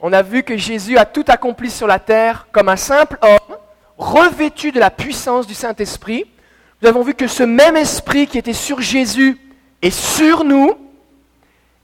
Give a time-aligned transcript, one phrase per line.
[0.00, 3.56] On a vu que Jésus a tout accompli sur la terre comme un simple homme,
[3.96, 6.24] revêtu de la puissance du Saint-Esprit.
[6.80, 9.38] Nous avons vu que ce même esprit qui était sur Jésus
[9.82, 10.76] est sur nous,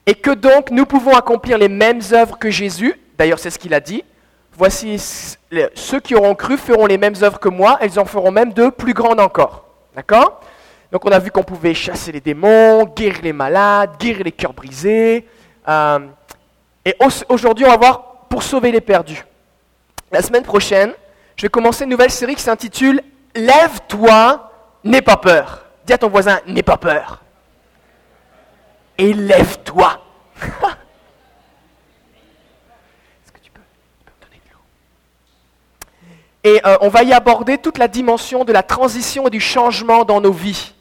[0.06, 2.94] et que donc nous pouvons accomplir les mêmes œuvres que Jésus.
[3.18, 4.04] D'ailleurs, c'est ce qu'il a dit.
[4.56, 4.98] Voici,
[5.74, 8.68] ceux qui auront cru feront les mêmes œuvres que moi, elles en feront même de
[8.68, 9.64] plus grandes encore.
[9.96, 10.40] D'accord?
[10.92, 14.52] Donc on a vu qu'on pouvait chasser les démons, guérir les malades, guérir les cœurs
[14.52, 15.26] brisés.
[15.66, 15.98] Euh,
[16.84, 16.96] et
[17.28, 19.24] aujourd'hui, on va voir pour sauver les perdus.
[20.10, 20.92] La semaine prochaine,
[21.36, 23.02] je vais commencer une nouvelle série qui s'intitule
[23.34, 24.50] Lève-toi,
[24.84, 25.64] n'aie pas peur.
[25.86, 27.22] Dis à ton voisin, n'aie pas peur.
[28.96, 30.00] Et lève-toi.
[36.44, 40.04] Et euh, on va y aborder toute la dimension de la transition et du changement
[40.04, 40.74] dans nos vies.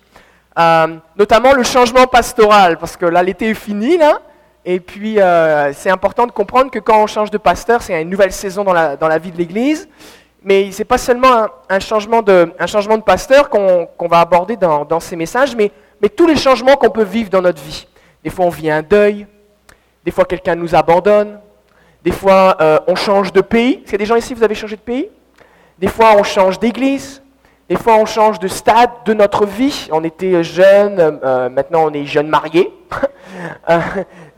[0.60, 4.22] Euh, notamment le changement pastoral, parce que là, l'été est fini, là.
[4.66, 8.09] Et puis, euh, c'est important de comprendre que quand on change de pasteur, c'est une
[8.09, 9.90] nouvelle saison dans la, dans la vie de l'Église.
[10.41, 14.57] Mais ce n'est pas seulement un, changement de, un changement de pasteur qu'on va aborder
[14.57, 17.88] dans, dans, ces messages, mais, mais tous les changements qu'on peut vivre dans notre vie.
[18.23, 19.26] Des fois, on vit un deuil.
[20.04, 21.40] Des fois, quelqu'un nous abandonne.
[22.04, 22.57] Des fois,
[22.88, 23.76] on change de pays.
[23.76, 25.10] Est-ce qu'il y a des gens ici, vous avez changé de pays?
[25.79, 27.23] Des fois, on change d'église.
[27.70, 29.88] Des fois, on change de stade de notre vie.
[29.92, 32.74] On était jeune, euh, maintenant on est jeune marié.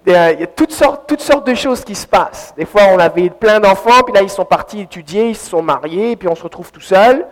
[0.07, 2.53] Euh, il y a toutes sortes, toutes sortes de choses qui se passent.
[2.55, 5.63] Des fois, on avait plein d'enfants, puis là, ils sont partis étudier, ils se sont
[5.63, 7.25] mariés, puis on se retrouve tout seul.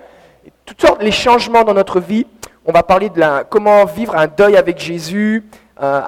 [0.66, 2.26] toutes sortes, les changements dans notre vie.
[2.66, 5.46] On va parler de la, comment vivre un deuil avec Jésus,
[5.82, 6.02] euh,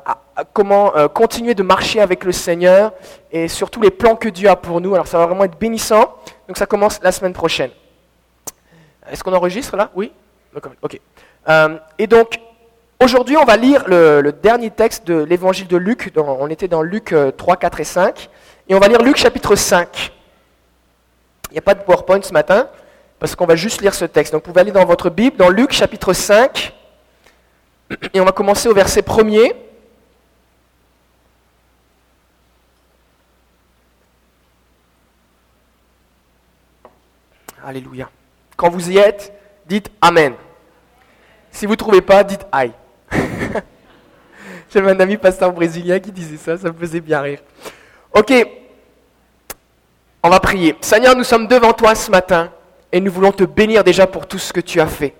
[0.53, 2.93] comment continuer de marcher avec le Seigneur,
[3.31, 4.95] et surtout les plans que Dieu a pour nous.
[4.95, 6.15] Alors, ça va vraiment être bénissant.
[6.47, 7.69] Donc, ça commence la semaine prochaine.
[9.09, 9.91] Est-ce qu'on enregistre là?
[9.95, 10.11] Oui?
[10.81, 10.99] Ok.
[11.49, 12.39] Euh, et donc,
[13.01, 16.11] aujourd'hui, on va lire le, dernier texte de l'évangile de Luc.
[16.15, 18.29] on était dans Luc 3, euh, 4 et 5.
[18.67, 20.11] Et on va lire Luc chapitre 5.
[21.51, 22.67] Il n'y a pas de PowerPoint ce matin,
[23.19, 24.33] parce qu'on va juste lire ce texte.
[24.33, 26.73] Donc, vous pouvez aller dans votre Bible, dans Luc chapitre 5.
[28.13, 29.53] Et on va commencer au verset 1er.
[37.63, 38.09] Alléluia.
[38.55, 39.33] Quand vous y êtes,
[39.67, 40.33] dites Amen.
[41.51, 42.71] Si vous ne trouvez pas, dites Aïe.
[44.73, 47.39] J'avais un ami pasteur brésilien qui disait ça, ça me faisait bien rire.
[48.13, 48.33] Ok,
[50.23, 50.75] on va prier.
[50.81, 52.51] Seigneur, nous sommes devant toi ce matin
[52.91, 55.13] et nous voulons te bénir déjà pour tout ce que tu as fait.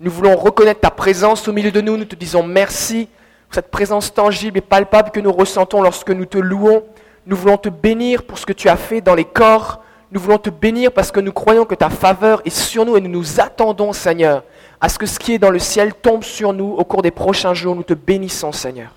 [0.00, 1.96] Nous voulons reconnaître ta présence au milieu de nous.
[1.96, 3.08] Nous te disons merci
[3.48, 6.84] pour cette présence tangible et palpable que nous ressentons lorsque nous te louons.
[7.26, 10.38] Nous voulons te bénir pour ce que tu as fait dans les corps nous voulons
[10.38, 13.40] te bénir parce que nous croyons que ta faveur est sur nous et nous nous
[13.40, 14.42] attendons, Seigneur,
[14.80, 17.10] à ce que ce qui est dans le ciel tombe sur nous au cours des
[17.10, 17.74] prochains jours.
[17.74, 18.94] Nous te bénissons, Seigneur.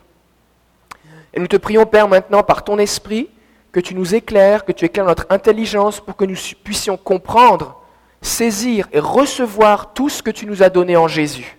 [1.33, 3.29] Et nous te prions, Père, maintenant, par ton esprit,
[3.71, 7.81] que tu nous éclaires, que tu éclaires notre intelligence pour que nous puissions comprendre,
[8.21, 11.57] saisir et recevoir tout ce que tu nous as donné en Jésus.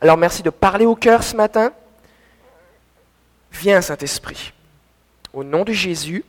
[0.00, 1.72] Alors merci de parler au cœur ce matin.
[3.52, 4.52] Viens, Saint-Esprit.
[5.32, 6.24] Au nom de Jésus,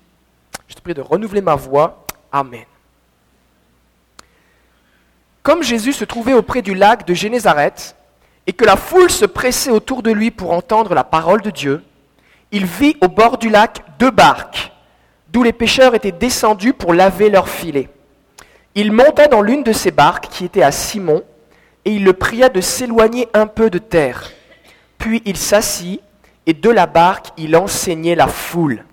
[0.67, 2.65] je te prie de renouveler ma voix Amen.
[5.41, 7.95] Comme Jésus se trouvait auprès du lac de Génézareth
[8.45, 11.83] et que la foule se pressait autour de lui pour entendre la parole de Dieu,
[12.51, 14.71] il vit au bord du lac deux barques,
[15.29, 17.89] d'où les pêcheurs étaient descendus pour laver leurs filets.
[18.75, 21.23] Il monta dans l'une de ces barques qui était à Simon,
[21.85, 24.31] et il le pria de s'éloigner un peu de terre.
[24.97, 26.01] Puis il s'assit,
[26.45, 28.85] et de la barque il enseignait la foule.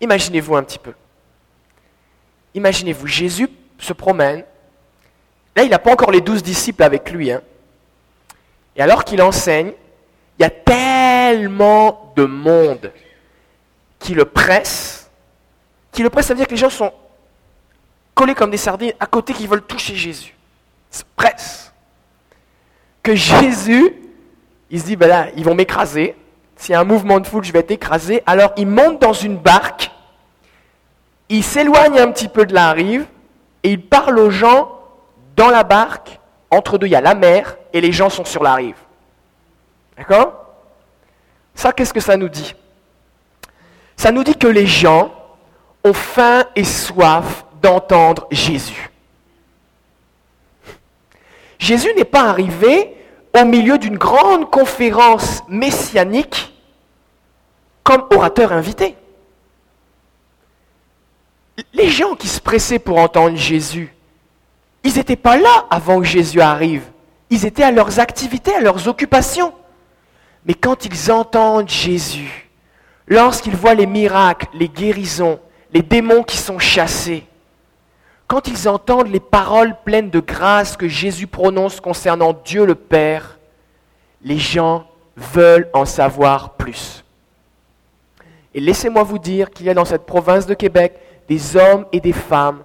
[0.00, 0.92] Imaginez-vous un petit peu.
[2.54, 4.44] Imaginez-vous, Jésus se promène.
[5.56, 7.30] Là, il n'a pas encore les douze disciples avec lui.
[7.30, 7.42] Hein.
[8.76, 9.72] Et alors qu'il enseigne,
[10.38, 12.92] il y a tellement de monde
[13.98, 15.10] qui le presse.
[15.92, 16.92] Qui le presse, ça veut dire que les gens sont
[18.14, 20.34] collés comme des sardines à côté qui veulent toucher Jésus.
[20.92, 21.72] Ils se pressent.
[23.02, 23.94] Que Jésus,
[24.70, 26.14] il se dit, ben là, ils vont m'écraser.
[26.56, 28.22] S'il y a un mouvement de foule, je vais être écrasé.
[28.26, 29.90] Alors il monte dans une barque
[31.30, 33.06] il s'éloigne un petit peu de la rive
[33.62, 34.80] et il parle aux gens
[35.36, 36.18] dans la barque.
[36.50, 38.76] Entre deux, il y a la mer et les gens sont sur la rive.
[39.96, 40.32] D'accord?
[41.54, 42.54] Ça, qu'est-ce que ça nous dit?
[43.96, 45.12] Ça nous dit que les gens
[45.84, 48.90] ont faim et soif d'entendre Jésus.
[51.58, 52.96] Jésus n'est pas arrivé
[53.38, 56.52] au milieu d'une grande conférence messianique
[57.84, 58.96] comme orateur invité
[61.72, 63.94] les gens qui se pressaient pour entendre Jésus,
[64.82, 66.84] ils n'étaient pas là avant que Jésus arrive.
[67.28, 69.52] Ils étaient à leurs activités, à leurs occupations.
[70.46, 72.48] Mais quand ils entendent Jésus,
[73.06, 75.38] lorsqu'ils voient les miracles, les guérisons,
[75.72, 77.26] les démons qui sont chassés,
[78.26, 83.38] quand ils entendent les paroles pleines de grâce que Jésus prononce concernant Dieu le Père,
[84.22, 84.86] les gens
[85.16, 87.04] veulent en savoir plus.
[88.54, 90.94] Et laissez-moi vous dire qu'il y a dans cette province de Québec
[91.30, 92.64] des hommes et des femmes,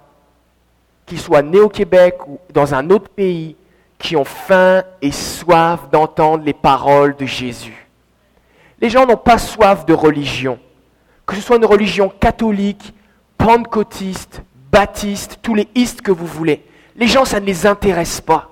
[1.06, 3.54] qu'ils soient nés au Québec ou dans un autre pays,
[3.96, 7.86] qui ont faim et soif d'entendre les paroles de Jésus.
[8.80, 10.58] Les gens n'ont pas soif de religion,
[11.24, 12.92] que ce soit une religion catholique,
[13.38, 14.42] pentecôtiste,
[14.72, 16.64] baptiste, tous les istes que vous voulez.
[16.96, 18.50] Les gens, ça ne les intéresse pas.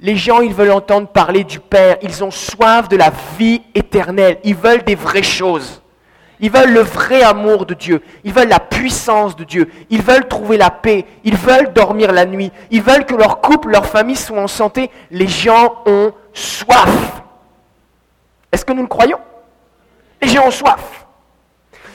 [0.00, 1.98] Les gens, ils veulent entendre parler du Père.
[2.02, 4.38] Ils ont soif de la vie éternelle.
[4.42, 5.81] Ils veulent des vraies choses.
[6.42, 8.02] Ils veulent le vrai amour de Dieu.
[8.24, 9.70] Ils veulent la puissance de Dieu.
[9.90, 11.06] Ils veulent trouver la paix.
[11.22, 12.50] Ils veulent dormir la nuit.
[12.72, 14.90] Ils veulent que leur couple, leur famille soient en santé.
[15.12, 17.22] Les gens ont soif.
[18.50, 19.20] Est-ce que nous le croyons?
[20.20, 21.06] Les gens ont soif.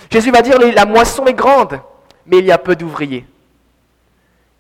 [0.10, 1.82] Jésus va dire, la moisson est grande,
[2.26, 3.26] mais il y a peu d'ouvriers.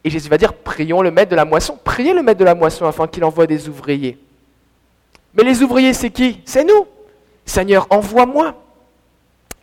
[0.03, 1.79] Et Jésus va dire, prions le maître de la moisson.
[1.81, 4.19] Priez le maître de la moisson afin qu'il envoie des ouvriers.
[5.33, 6.41] Mais les ouvriers, c'est qui?
[6.43, 6.85] C'est nous.
[7.45, 8.53] Seigneur, envoie-moi.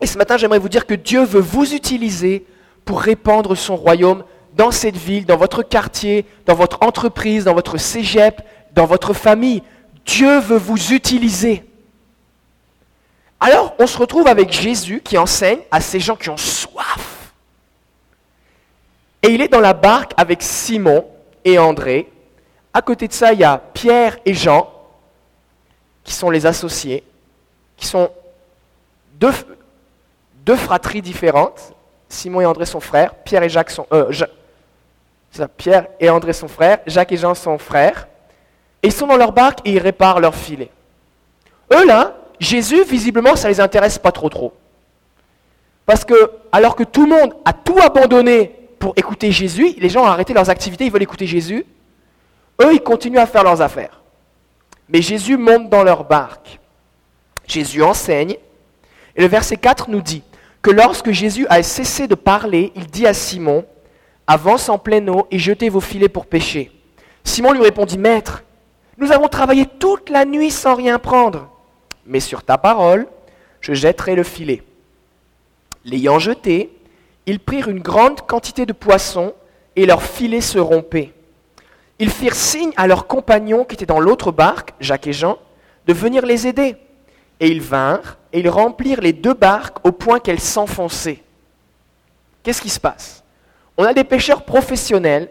[0.00, 2.44] Et ce matin, j'aimerais vous dire que Dieu veut vous utiliser
[2.84, 4.24] pour répandre son royaume
[4.56, 8.42] dans cette ville, dans votre quartier, dans votre entreprise, dans votre cégep,
[8.72, 9.62] dans votre famille.
[10.04, 11.64] Dieu veut vous utiliser.
[13.40, 17.32] Alors, on se retrouve avec Jésus qui enseigne à ces gens qui ont soif.
[19.22, 21.06] Et il est dans la barque avec Simon
[21.44, 22.10] et André.
[22.72, 24.70] À côté de ça, il y a Pierre et Jean,
[26.04, 27.02] qui sont les associés,
[27.76, 28.10] qui sont
[29.14, 29.32] deux,
[30.44, 31.74] deux fratries différentes.
[32.08, 33.86] Simon et André sont frères, Pierre et Jacques sont...
[33.92, 34.10] Euh,
[35.56, 38.06] Pierre et André sont frères, Jacques et Jean sont frères.
[38.82, 40.70] Et ils sont dans leur barque et ils réparent leur filet.
[41.72, 44.52] Eux là, Jésus, visiblement, ça ne les intéresse pas trop trop.
[45.86, 46.14] Parce que,
[46.52, 50.34] alors que tout le monde a tout abandonné pour écouter Jésus, les gens ont arrêté
[50.34, 51.66] leurs activités, ils veulent écouter Jésus,
[52.62, 54.02] eux, ils continuent à faire leurs affaires.
[54.88, 56.60] Mais Jésus monte dans leur barque.
[57.46, 58.36] Jésus enseigne.
[59.16, 60.22] Et le verset 4 nous dit,
[60.64, 63.66] que lorsque Jésus a cessé de parler, il dit à Simon,
[64.26, 66.72] Avance en pleine eau et jetez vos filets pour pêcher.
[67.22, 68.44] Simon lui répondit, Maître,
[68.96, 71.50] nous avons travaillé toute la nuit sans rien prendre,
[72.06, 73.06] mais sur ta parole,
[73.60, 74.62] je jetterai le filet.
[75.84, 76.70] L'ayant jeté,
[77.26, 79.34] ils prirent une grande quantité de poissons
[79.76, 81.12] et leur filet se rompait.
[81.98, 85.36] Ils firent signe à leurs compagnons qui étaient dans l'autre barque, Jacques et Jean,
[85.86, 86.76] de venir les aider.
[87.40, 91.22] Et ils vinrent et ils remplirent les deux barques au point qu'elles s'enfonçaient.
[92.42, 93.22] Qu'est-ce qui se passe?
[93.76, 95.28] On a des pêcheurs professionnels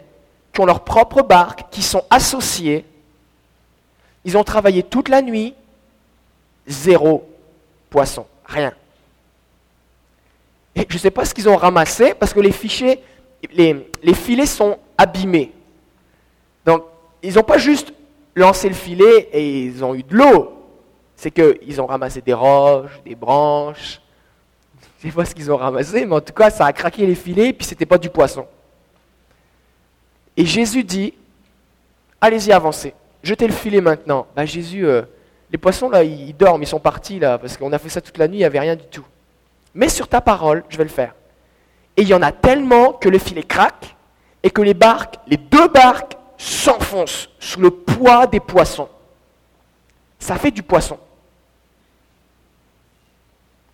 [0.52, 2.84] qui ont leur propre barque, qui sont associés.
[4.24, 5.54] Ils ont travaillé toute la nuit,
[6.66, 7.28] zéro
[7.90, 8.72] poisson, rien.
[10.74, 13.00] Et je ne sais pas ce qu'ils ont ramassé parce que les, fichiers,
[13.52, 15.52] les, les filets sont abîmés.
[16.64, 16.84] Donc,
[17.22, 17.92] ils n'ont pas juste
[18.34, 20.53] lancé le filet et ils ont eu de l'eau
[21.24, 23.98] c'est qu'ils ont ramassé des roches, des branches.
[25.00, 27.06] Je ne sais pas ce qu'ils ont ramassé, mais en tout cas, ça a craqué
[27.06, 28.46] les filets, puis ce n'était pas du poisson.
[30.36, 31.14] Et Jésus dit,
[32.20, 32.92] allez-y, avancez.
[33.22, 34.26] Jetez le filet maintenant.
[34.36, 35.00] Ben, Jésus, euh,
[35.50, 38.18] les poissons, là, ils dorment, ils sont partis, là, parce qu'on a fait ça toute
[38.18, 39.06] la nuit, il n'y avait rien du tout.
[39.74, 41.14] Mais sur ta parole, je vais le faire.
[41.96, 43.96] Et il y en a tellement que le filet craque,
[44.42, 48.90] et que les barques, les deux barques, s'enfoncent sous le poids des poissons
[50.24, 50.98] ça fait du poisson.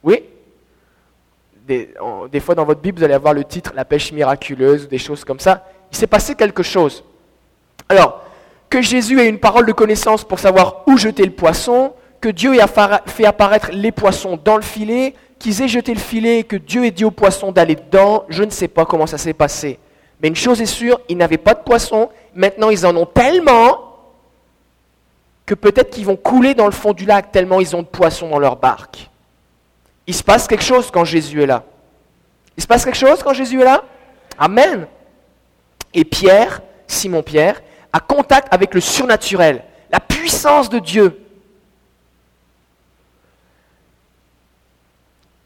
[0.02, 0.25] Oui
[2.30, 4.99] des, fois dans votre Bible, vous allez avoir le titre La pêche miraculeuse, ou des
[4.99, 5.64] choses comme ça.
[5.92, 7.04] Il s'est passé quelque chose.
[7.88, 8.25] Alors,
[8.69, 12.54] que Jésus ait une parole de connaissance pour savoir où jeter le poisson, que Dieu
[12.54, 12.66] ait
[13.07, 16.90] fait apparaître les poissons dans le filet, qu'ils aient jeté le filet, que Dieu ait
[16.90, 19.78] dit aux poissons d'aller dedans, je ne sais pas comment ça s'est passé.
[20.23, 23.87] Mais une chose est sûre, ils n'avaient pas de poissons, maintenant ils en ont tellement
[25.47, 28.28] que peut-être qu'ils vont couler dans le fond du lac tellement ils ont de poissons
[28.28, 29.10] dans leur barque.
[30.07, 31.64] Il se passe quelque chose quand Jésus est là.
[32.57, 33.85] Il se passe quelque chose quand Jésus est là?
[34.38, 34.87] Amen.
[35.95, 41.21] Et Pierre, Simon-Pierre, a contact avec le surnaturel, la puissance de Dieu.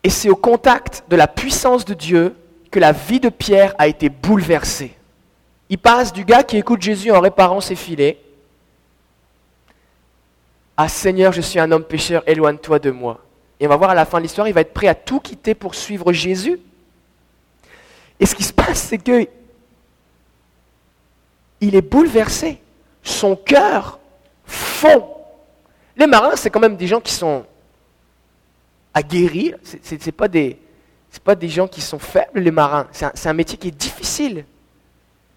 [0.02, 2.36] Et c'est au contact de la puissance de Dieu
[2.70, 4.96] que la vie de Pierre a été bouleversée.
[5.70, 8.18] Il passe du gars qui écoute Jésus en réparant ses filets
[10.76, 13.23] ah Seigneur, je suis un homme pécheur, éloigne-toi de moi.
[13.60, 15.20] Et on va voir à la fin de l'histoire, il va être prêt à tout
[15.20, 16.58] quitter pour suivre Jésus.
[18.20, 19.26] Et ce qui se passe, c'est que
[21.60, 22.60] il est bouleversé.
[23.02, 23.98] Son cœur
[24.44, 25.08] fond.
[25.96, 27.44] Les marins, c'est quand même des gens qui sont
[28.92, 29.54] aguerris.
[29.62, 30.58] Ce n'est pas, des,
[31.22, 32.86] pas des gens qui sont faibles, les marins.
[32.92, 34.44] C'est un, métier qui est difficile.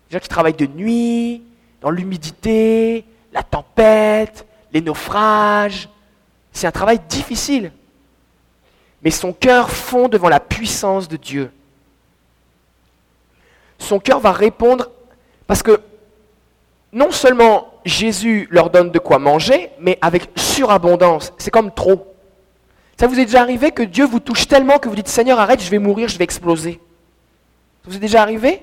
[0.09, 1.43] Des gens qui travaillent de nuit,
[1.81, 5.89] dans l'humidité, la tempête, les naufrages.
[6.51, 7.71] C'est un travail difficile.
[9.07, 11.49] Mais son cœur fond devant la puissance de Dieu.
[13.79, 14.91] Son cœur va répondre
[15.47, 15.79] parce que
[16.91, 21.31] non seulement Jésus leur donne de quoi manger, mais avec surabondance.
[21.37, 22.13] C'est comme trop.
[22.99, 25.63] Ça vous est déjà arrivé que Dieu vous touche tellement que vous dites Seigneur, arrête,
[25.63, 26.81] je vais mourir, je vais exploser.
[27.85, 28.61] Ça vous est déjà arrivé?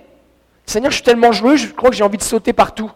[0.66, 2.92] Seigneur, je suis tellement joyeux, je crois que j'ai envie de sauter partout.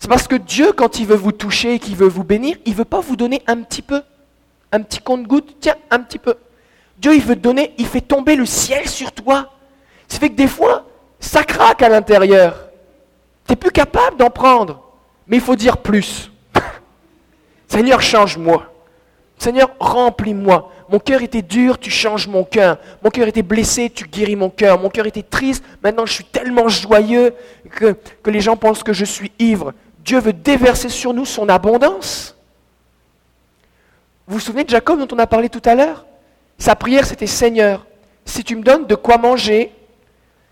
[0.00, 2.72] C'est parce que Dieu, quand il veut vous toucher et qu'il veut vous bénir, il
[2.72, 4.02] ne veut pas vous donner un petit peu,
[4.72, 6.34] un petit compte-goutte, tiens, un petit peu.
[6.98, 9.50] Dieu, il veut donner, il fait tomber le ciel sur toi.
[10.08, 10.86] Ça fait que des fois,
[11.20, 12.68] ça craque à l'intérieur.
[13.46, 14.82] Tu n'es plus capable d'en prendre.
[15.26, 16.30] Mais il faut dire plus.
[17.68, 18.64] Seigneur, change-moi.
[19.38, 20.70] Seigneur, remplis-moi.
[20.88, 22.78] Mon cœur était dur, tu changes mon cœur.
[23.02, 24.78] Mon cœur était blessé, tu guéris mon cœur.
[24.78, 27.34] Mon cœur était triste, maintenant je suis tellement joyeux
[27.70, 29.72] que les gens pensent que je suis ivre.
[30.04, 32.36] Dieu veut déverser sur nous son abondance.
[34.26, 36.06] Vous vous souvenez de Jacob dont on a parlé tout à l'heure?
[36.58, 37.86] Sa prière, c'était Seigneur,
[38.24, 39.72] si tu me donnes de quoi manger,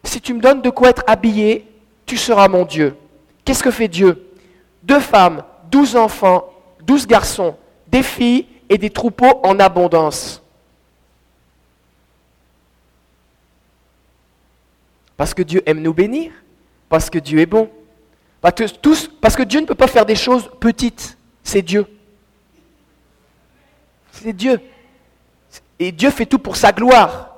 [0.03, 1.67] si tu me donnes de quoi être habillé,
[2.07, 2.97] tu seras mon Dieu.
[3.45, 4.29] Qu'est-ce que fait Dieu?
[4.83, 6.51] Deux femmes, douze enfants,
[6.83, 10.43] douze garçons, des filles et des troupeaux en abondance.
[15.17, 16.33] Parce que Dieu aime nous bénir,
[16.89, 17.71] parce que Dieu est bon.
[18.41, 21.87] Parce que, tous, parce que Dieu ne peut pas faire des choses petites, c'est Dieu.
[24.13, 24.61] C'est Dieu.
[25.79, 27.31] Et Dieu fait tout pour sa gloire.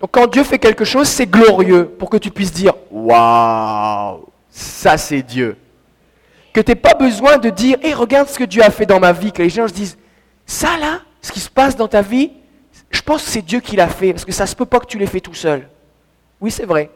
[0.00, 4.98] Donc quand Dieu fait quelque chose, c'est glorieux pour que tu puisses dire Waouh, ça
[4.98, 5.56] c'est Dieu.
[6.52, 9.00] Que tu n'aies pas besoin de dire Hé, regarde ce que Dieu a fait dans
[9.00, 9.32] ma vie.
[9.32, 9.98] Que les gens se disent
[10.46, 12.32] Ça là, ce qui se passe dans ta vie,
[12.90, 14.12] je pense que c'est Dieu qui l'a fait.
[14.12, 15.68] Parce que ça ne se peut pas que tu l'aies fait tout seul.
[16.40, 16.90] Oui, c'est vrai.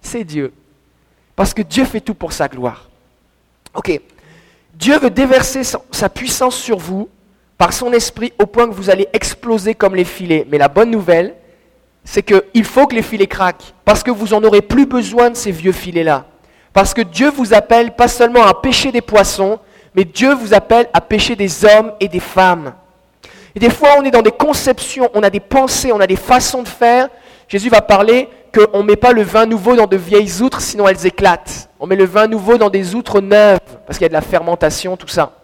[0.00, 0.52] C'est Dieu.
[1.36, 2.88] Parce que Dieu fait tout pour sa gloire.
[3.74, 4.00] Ok.
[4.74, 7.08] Dieu veut déverser sa puissance sur vous
[7.60, 10.46] par son esprit au point que vous allez exploser comme les filets.
[10.50, 11.34] Mais la bonne nouvelle,
[12.04, 15.36] c'est qu'il faut que les filets craquent, parce que vous n'en aurez plus besoin de
[15.36, 16.24] ces vieux filets-là.
[16.72, 19.58] Parce que Dieu vous appelle pas seulement à pêcher des poissons,
[19.94, 22.72] mais Dieu vous appelle à pêcher des hommes et des femmes.
[23.54, 26.16] Et des fois, on est dans des conceptions, on a des pensées, on a des
[26.16, 27.10] façons de faire.
[27.46, 30.88] Jésus va parler qu'on ne met pas le vin nouveau dans de vieilles outres, sinon
[30.88, 31.68] elles éclatent.
[31.78, 34.22] On met le vin nouveau dans des outres neuves, parce qu'il y a de la
[34.22, 35.39] fermentation, tout ça.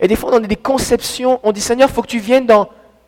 [0.00, 2.46] Et des fois, on a des conceptions, on dit Seigneur, il faut que tu viennes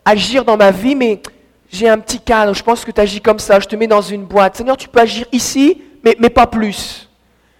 [0.04, 1.22] agir dans ma vie, mais
[1.70, 4.02] j'ai un petit cadre, je pense que tu agis comme ça, je te mets dans
[4.02, 4.56] une boîte.
[4.56, 7.08] Seigneur, tu peux agir ici, mais, mais pas plus.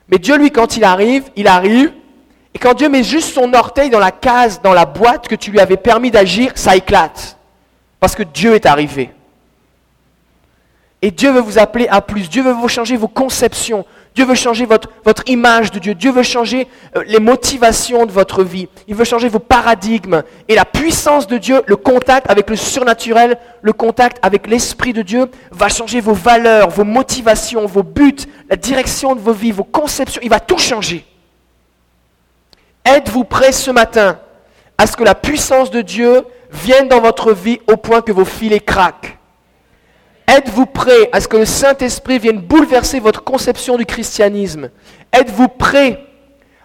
[0.08, 1.92] Mais Dieu, lui, quand il arrive, il arrive,
[2.52, 5.52] et quand Dieu met juste son orteil dans la case, dans la boîte que tu
[5.52, 7.37] lui avais permis d'agir, ça éclate.
[8.00, 9.12] Parce que Dieu est arrivé.
[11.02, 12.28] Et Dieu veut vous appeler à plus.
[12.28, 13.87] Dieu veut vous changer vos conceptions.
[14.14, 14.88] Dieu veut changer votre,
[15.26, 15.95] image de Dieu.
[15.95, 18.69] Dieu veut changer euh, les motivations de votre vie.
[18.88, 20.23] Il veut changer vos paradigmes.
[20.49, 25.02] Et la puissance de Dieu, le contact avec le surnaturel, le contact avec l'Esprit de
[25.02, 29.64] Dieu va changer vos valeurs, vos motivations, vos buts, la direction de vos vies, vos
[29.64, 30.21] conceptions.
[30.25, 31.05] Il va tout changer.
[32.85, 34.19] Êtes-vous prêt ce matin
[34.76, 38.25] à ce que la puissance de Dieu vienne dans votre vie au point que vos
[38.25, 39.20] filets craquent?
[40.30, 44.70] Êtes-vous prêt à ce que le Saint-Esprit vienne bouleverser votre conception du christianisme?
[45.12, 46.06] Êtes-vous prêt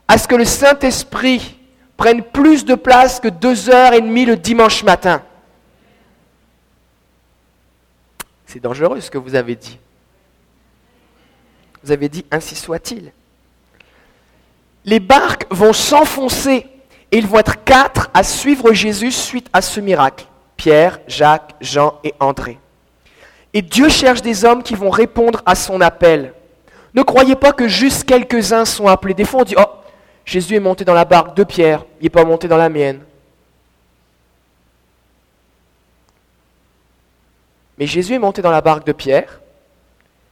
[0.07, 1.57] à ce que le Saint-Esprit
[1.97, 5.23] prenne plus de place que deux heures et demie le dimanche matin?
[8.45, 9.79] C'est dangereux ce que vous avez dit.
[11.83, 13.11] Vous avez dit ainsi soit-il.
[14.83, 16.67] Les barques vont s'enfoncer
[17.11, 20.27] et ils vont être quatre à suivre Jésus suite à ce miracle.
[20.55, 22.59] Pierre, Jacques, Jean et André.
[23.55, 26.33] Et Dieu cherche des hommes qui vont répondre à son appel.
[26.93, 29.13] Ne croyez pas que juste quelques-uns sont appelés.
[29.13, 29.63] Des fois, on dit, oh,
[30.25, 32.99] Jésus est monté dans la barque de Pierre, il n'est pas monté dans la mienne.
[37.77, 39.39] Mais Jésus est monté dans la barque de Pierre,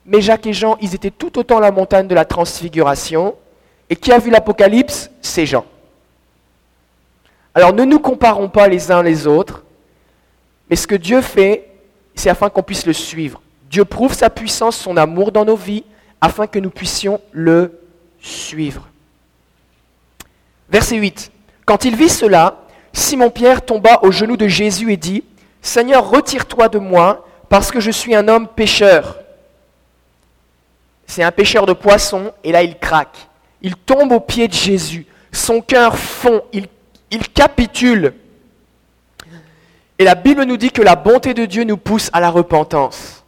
[0.05, 3.35] mais Jacques et Jean, ils étaient tout autant la montagne de la transfiguration,
[3.89, 5.09] et qui a vu l'Apocalypse?
[5.21, 5.65] C'est Jean.
[7.55, 9.63] Alors ne nous comparons pas les uns les autres,
[10.69, 11.72] mais ce que Dieu fait,
[12.15, 13.41] c'est afin qu'on puisse le suivre.
[13.69, 15.83] Dieu prouve sa puissance, son amour dans nos vies,
[16.21, 17.79] afin que nous puissions le
[18.21, 18.87] suivre.
[20.69, 21.31] Verset 8.
[21.65, 25.23] Quand il vit cela, Simon-Pierre tomba aux genoux de Jésus et dit,
[25.61, 29.19] Seigneur, retire-toi de moi, parce que je suis un homme pécheur.
[31.05, 33.27] C'est un pêcheur de poissons, et là il craque.
[33.61, 35.05] Il tombe aux pieds de Jésus.
[35.31, 36.67] Son cœur fond, il,
[37.11, 38.13] il capitule.
[40.03, 43.23] Et la Bible nous dit que la bonté de Dieu nous pousse à la repentance.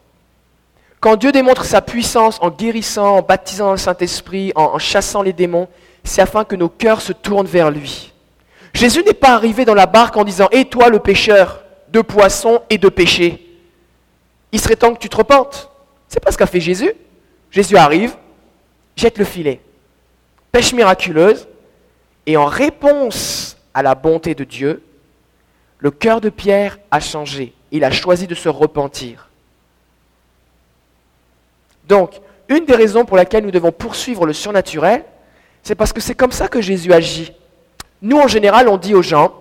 [0.99, 5.31] Quand Dieu démontre sa puissance en guérissant, en baptisant dans le Saint-Esprit, en, chassant les
[5.31, 5.69] démons,
[6.03, 8.11] c'est afin que nos cœurs se tournent vers lui.
[8.73, 11.63] Jésus n'est pas arrivé dans la barque en disant Et toi, le pêcheur
[11.93, 13.57] de poissons et de péché
[14.51, 15.71] Il serait temps que tu te repentes.
[16.09, 16.91] C'est pas ce qu'a fait Jésus.
[17.51, 18.17] Jésus arrive,
[18.97, 19.61] jette le filet,
[20.51, 21.47] pêche miraculeuse,
[22.25, 24.83] et en réponse à la bonté de Dieu,
[25.79, 27.53] le cœur de Pierre a changé.
[27.71, 29.29] Il a choisi de se repentir.
[31.87, 35.03] Donc, une des raisons pour laquelle nous devons poursuivre le surnaturel,
[35.63, 37.33] c'est parce que c'est comme ça que Jésus agit.
[38.01, 39.33] Nous, en général, on dit aux gens,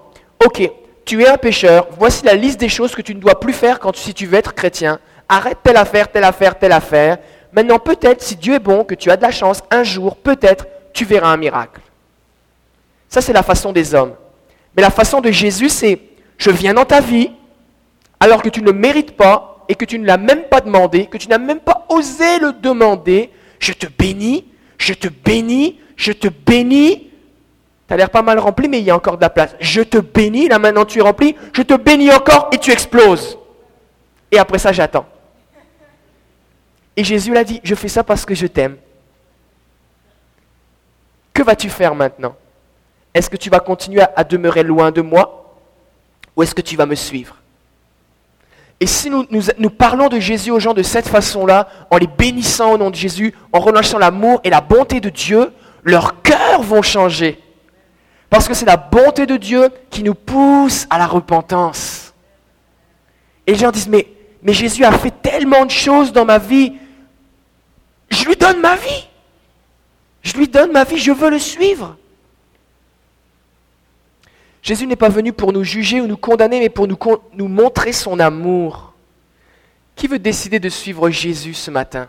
[0.45, 0.71] OK,
[1.05, 3.79] tu es un pécheur, voici la liste des choses que tu ne dois plus faire
[3.79, 4.99] quand, si tu veux être chrétien.
[5.29, 7.19] Arrête telle affaire, telle affaire, telle affaire.
[7.53, 10.67] Maintenant, peut-être, si Dieu est bon, que tu as de la chance, un jour, peut-être,
[10.93, 11.81] tu verras un miracle.
[13.09, 14.15] Ça, c'est la façon des hommes.
[14.77, 16.01] Mais la façon de Jésus, c'est,
[16.39, 17.31] je viens dans ta vie,
[18.21, 21.07] alors que tu ne le mérites pas, et que tu ne l'as même pas demandé,
[21.07, 24.45] que tu n'as même pas osé le demander, je te bénis,
[24.79, 27.11] je te bénis, je te bénis.
[27.87, 29.55] Tu as l'air pas mal rempli, mais il y a encore de la place.
[29.61, 33.39] Je te bénis, là maintenant tu es rempli, je te bénis encore et tu exploses.
[34.31, 35.07] Et après ça, j'attends.
[36.97, 38.77] Et Jésus l'a dit, je fais ça parce que je t'aime.
[41.33, 42.37] Que vas-tu faire maintenant?
[43.13, 45.44] Est-ce que tu vas continuer à demeurer loin de moi?
[46.37, 47.37] Ou est-ce que tu vas me suivre?
[48.81, 52.79] Et si nous, parlons de Jésus aux gens de cette façon-là, en les bénissant au
[52.79, 55.53] nom de Jésus, en relâchant l'amour et la bonté de Dieu,
[55.85, 57.41] leurs cœurs vont changer.
[58.29, 62.13] Parce que c'est la bonté de Dieu qui nous pousse à la repentance.
[63.47, 64.07] Et les gens disent, mais
[64.53, 66.73] Jésus a fait tellement de choses dans ma vie.
[68.11, 69.09] Je lui donne ma vie.
[70.23, 71.97] Je lui donne ma vie, je veux le suivre.
[74.65, 78.19] Jésus n'est pas venu pour nous juger ou nous condamner, mais pour nous, montrer son
[78.19, 78.95] amour.
[79.95, 82.09] Qui veut décider de suivre Jésus ce matin?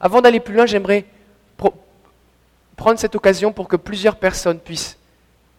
[0.00, 1.04] Avant d'aller plus loin, j'aimerais
[2.74, 4.96] prendre cette occasion pour que plusieurs personnes puissent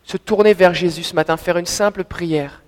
[0.03, 2.63] se tourner vers Jésus ce matin, faire une simple prière.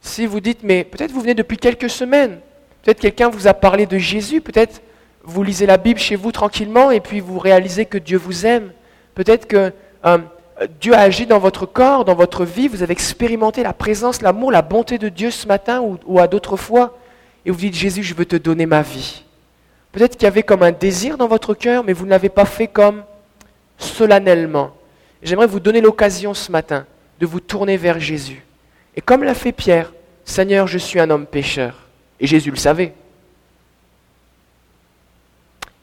[0.00, 2.40] Si vous dites, mais peut-être vous venez depuis quelques semaines,
[2.82, 4.80] peut-être quelqu'un vous a parlé de Jésus, peut-être
[5.22, 8.72] vous lisez la Bible chez vous tranquillement et puis vous réalisez que Dieu vous aime.
[9.14, 9.72] Peut-être que
[10.06, 10.18] euh,
[10.80, 14.52] Dieu a agi dans votre corps, dans votre vie, vous avez expérimenté la présence, l'amour,
[14.52, 16.98] la bonté de Dieu ce matin ou, ou à d'autres fois.
[17.46, 19.24] Et vous dites, Jésus, je veux te donner ma vie.
[19.92, 22.44] Peut-être qu'il y avait comme un désir dans votre cœur, mais vous ne l'avez pas
[22.44, 23.02] fait comme
[23.78, 24.72] solennellement.
[25.22, 26.86] J'aimerais vous donner l'occasion ce matin
[27.18, 28.44] de vous tourner vers Jésus.
[28.94, 29.92] Et comme l'a fait Pierre,
[30.24, 31.88] Seigneur, je suis un homme pécheur.
[32.20, 32.92] Et Jésus le savait.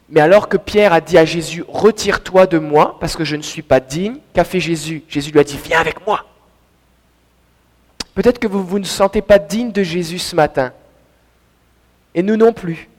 [0.10, 3.42] Mais alors que Pierre a dit à Jésus, retire-toi de moi, parce que je ne
[3.42, 6.26] suis pas digne, qu'a fait Jésus Jésus lui a dit, viens avec moi.
[8.16, 10.72] Peut-être que vous, vous ne sentez pas digne de Jésus ce matin.
[12.16, 12.90] Et nous non plus.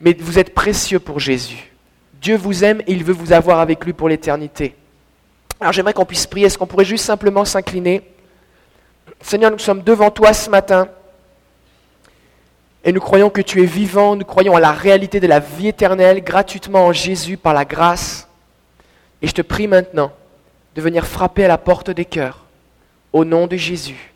[0.00, 1.72] Mais vous êtes précieux pour Jésus.
[2.20, 4.76] Dieu vous aime et il veut vous avoir avec lui pour l'éternité.
[5.58, 6.46] Alors j'aimerais qu'on puisse prier.
[6.46, 8.02] Est-ce qu'on pourrait juste simplement s'incliner?
[9.20, 10.88] Seigneur, nous sommes devant toi ce matin.
[12.86, 15.66] Et nous croyons que tu es vivant, nous croyons à la réalité de la vie
[15.66, 18.28] éternelle gratuitement en Jésus par la grâce.
[19.20, 20.12] Et je te prie maintenant
[20.76, 22.44] de venir frapper à la porte des cœurs
[23.12, 24.12] au nom de Jésus.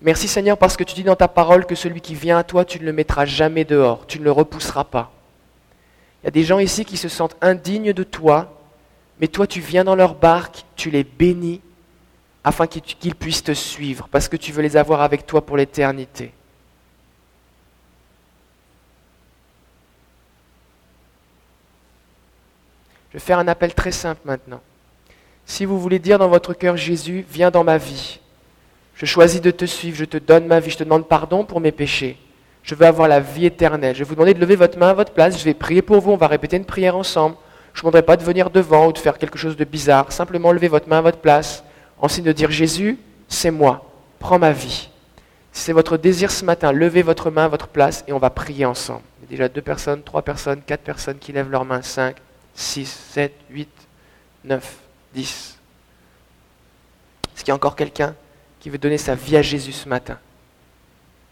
[0.00, 2.64] Merci Seigneur parce que tu dis dans ta parole que celui qui vient à toi,
[2.64, 5.10] tu ne le mettras jamais dehors, tu ne le repousseras pas.
[6.22, 8.56] Il y a des gens ici qui se sentent indignes de toi,
[9.18, 11.60] mais toi tu viens dans leur barque, tu les bénis
[12.44, 16.32] afin qu'ils puissent te suivre parce que tu veux les avoir avec toi pour l'éternité.
[23.10, 24.60] Je vais faire un appel très simple maintenant.
[25.46, 28.20] Si vous voulez dire dans votre cœur, Jésus, viens dans ma vie.
[28.94, 31.60] Je choisis de te suivre, je te donne ma vie, je te demande pardon pour
[31.60, 32.18] mes péchés.
[32.62, 33.94] Je veux avoir la vie éternelle.
[33.94, 36.00] Je vais vous demander de lever votre main à votre place, je vais prier pour
[36.00, 37.36] vous, on va répéter une prière ensemble.
[37.72, 40.12] Je ne demanderai pas de venir devant ou de faire quelque chose de bizarre.
[40.12, 41.64] Simplement lever votre main à votre place
[41.98, 44.90] en signe de dire Jésus, c'est moi, prends ma vie.
[45.52, 48.30] Si c'est votre désir ce matin, levez votre main à votre place et on va
[48.30, 49.02] prier ensemble.
[49.22, 52.16] Il y a déjà deux personnes, trois personnes, quatre personnes qui lèvent leurs mains, cinq.
[52.58, 53.68] 6, 7, 8,
[54.44, 54.76] 9,
[55.14, 55.58] 10.
[57.24, 58.16] Est-ce qu'il y a encore quelqu'un
[58.58, 60.18] qui veut donner sa vie à Jésus ce matin?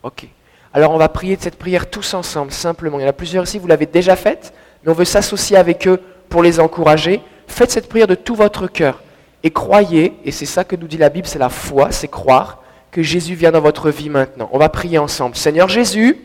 [0.04, 0.28] Ok.
[0.72, 3.00] Alors on va prier de cette prière tous ensemble, simplement.
[3.00, 5.88] Il y en a plusieurs ici, vous l'avez déjà faite, mais on veut s'associer avec
[5.88, 7.20] eux pour les encourager.
[7.48, 9.02] Faites cette prière de tout votre cœur
[9.42, 12.62] et croyez, et c'est ça que nous dit la Bible, c'est la foi, c'est croire
[12.92, 14.48] que Jésus vient dans votre vie maintenant.
[14.52, 15.34] On va prier ensemble.
[15.34, 16.18] Seigneur Jésus,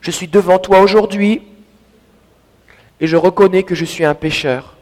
[0.00, 1.42] je suis devant toi aujourd'hui
[3.02, 4.76] et je reconnais que je suis un pécheur.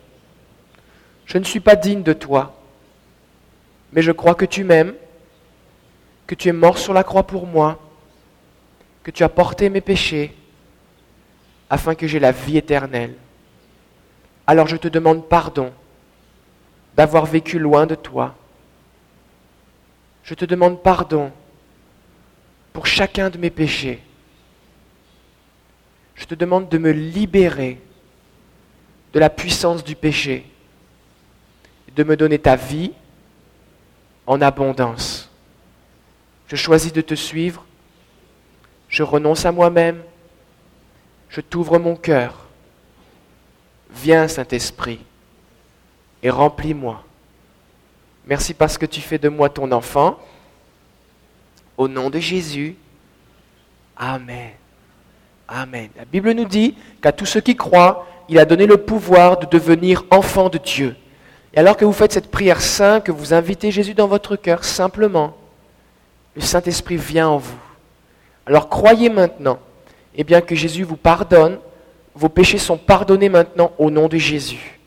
[1.25, 2.55] Je ne suis pas digne de toi,
[3.95, 4.95] mais je crois que tu m'aimes
[6.27, 7.81] que tu es mort sur la croix pour moi,
[9.03, 10.37] que tu as porté mes péchés,
[11.71, 13.17] afin que j'ai la vie éternelle.
[14.47, 15.73] Alors je te demande pardon
[16.95, 18.37] d'avoir vécu loin de toi.
[20.25, 21.33] Je te demande pardon
[22.75, 24.01] pour chacun de mes péchés.
[26.15, 27.81] Je te demande de me libérer
[29.13, 30.47] de la puissance du péché,
[31.95, 32.93] de me donner ta vie
[34.27, 35.29] en abondance.
[36.47, 37.65] Je choisis de te suivre,
[38.89, 40.03] je renonce à moi-même,
[41.29, 42.47] je t'ouvre mon cœur.
[43.93, 45.01] Viens, Saint-Esprit,
[46.23, 47.03] et remplis-moi.
[48.27, 50.19] Merci parce que tu fais de moi ton enfant.
[51.77, 52.77] Au nom de Jésus.
[53.97, 54.51] Amen.
[55.49, 55.91] Amen.
[55.97, 59.47] La Bible nous dit qu'à tous ceux qui croient, il a donné le pouvoir de
[59.47, 60.95] devenir enfants de Dieu.
[61.53, 64.65] Et alors que vous faites cette prière sainte, que vous invitez Jésus dans votre cœur,
[64.65, 65.37] simplement,
[66.37, 67.59] le Saint-Esprit vient en vous.
[68.47, 69.59] Alors croyez maintenant,
[70.15, 71.59] eh bien que Jésus vous pardonne,
[72.15, 74.79] vos péchés sont pardonnés maintenant au nom de Jésus.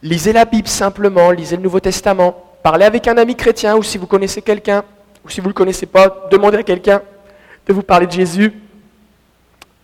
[0.00, 3.98] Lisez la Bible simplement, lisez le Nouveau Testament, parlez avec un ami chrétien ou si
[3.98, 4.84] vous connaissez quelqu'un,
[5.24, 7.02] ou si vous ne le connaissez pas, demandez à quelqu'un
[7.66, 8.52] de vous parler de Jésus.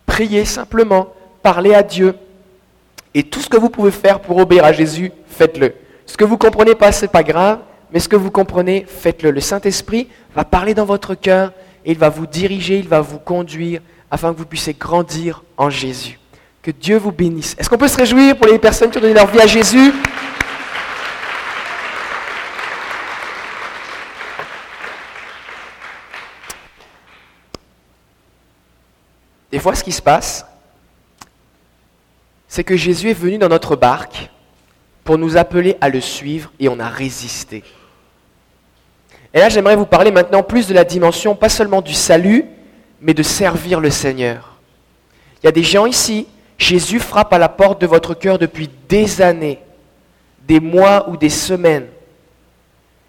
[0.05, 2.15] Priez simplement, parlez à Dieu.
[3.13, 5.73] Et tout ce que vous pouvez faire pour obéir à Jésus, faites-le.
[6.05, 7.59] Ce que vous ne comprenez pas, ce n'est pas grave,
[7.91, 9.31] mais ce que vous comprenez, faites-le.
[9.31, 11.51] Le Saint-Esprit va parler dans votre cœur
[11.85, 15.69] et il va vous diriger, il va vous conduire afin que vous puissiez grandir en
[15.69, 16.19] Jésus.
[16.61, 17.55] Que Dieu vous bénisse.
[17.57, 19.93] Est-ce qu'on peut se réjouir pour les personnes qui ont donné leur vie à Jésus?
[29.51, 30.45] Des fois, ce qui se passe,
[32.51, 34.29] c'est que Jésus est venu dans notre barque
[35.05, 37.63] pour nous appeler à le suivre et on a résisté.
[39.33, 42.43] Et là, j'aimerais vous parler maintenant plus de la dimension, pas seulement du salut,
[42.99, 44.57] mais de servir le Seigneur.
[45.41, 48.69] Il y a des gens ici, Jésus frappe à la porte de votre cœur depuis
[48.89, 49.59] des années,
[50.45, 51.87] des mois ou des semaines,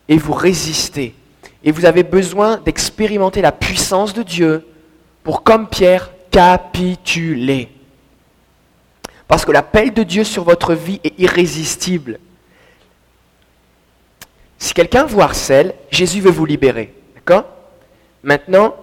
[0.06, 1.16] et vous résistez.
[1.64, 4.64] Et vous avez besoin d'expérimenter la puissance de Dieu
[5.24, 7.70] pour, comme Pierre, capituler.
[9.32, 12.18] Parce que l'appel de Dieu sur votre vie est irrésistible.
[14.58, 16.92] Si quelqu'un vous harcèle, Jésus veut vous libérer.
[17.14, 17.46] D'accord?
[18.22, 18.76] Maintenant,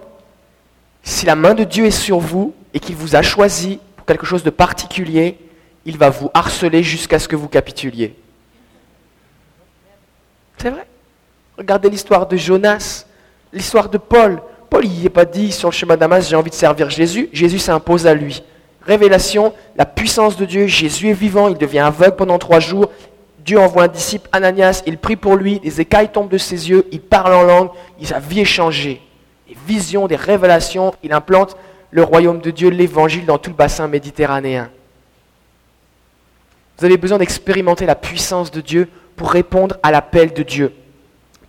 [1.04, 4.26] si la main de Dieu est sur vous et qu'il vous a choisi pour quelque
[4.26, 5.38] chose de particulier,
[5.84, 8.16] il va vous harceler jusqu'à ce que vous capituliez.
[10.56, 10.88] C'est vrai?
[11.58, 13.06] Regardez l'histoire de Jonas,
[13.52, 14.42] l'histoire de Paul.
[14.68, 17.28] Paul, il n'y est pas dit sur le chemin d'Amas, j'ai envie de servir Jésus.
[17.32, 18.42] Jésus s'impose à lui.
[18.82, 20.66] Révélation, la puissance de Dieu.
[20.66, 22.90] Jésus est vivant, il devient aveugle pendant trois jours.
[23.44, 26.86] Dieu envoie un disciple, Ananias, il prie pour lui, les écailles tombent de ses yeux,
[26.92, 27.70] il parle en langue,
[28.02, 29.00] sa vie est changée
[29.50, 30.94] des visions, des révélations.
[31.02, 31.56] Il implante
[31.90, 34.70] le royaume de Dieu, l'évangile dans tout le bassin méditerranéen.
[36.78, 40.72] Vous avez besoin d'expérimenter la puissance de Dieu pour répondre à l'appel de Dieu.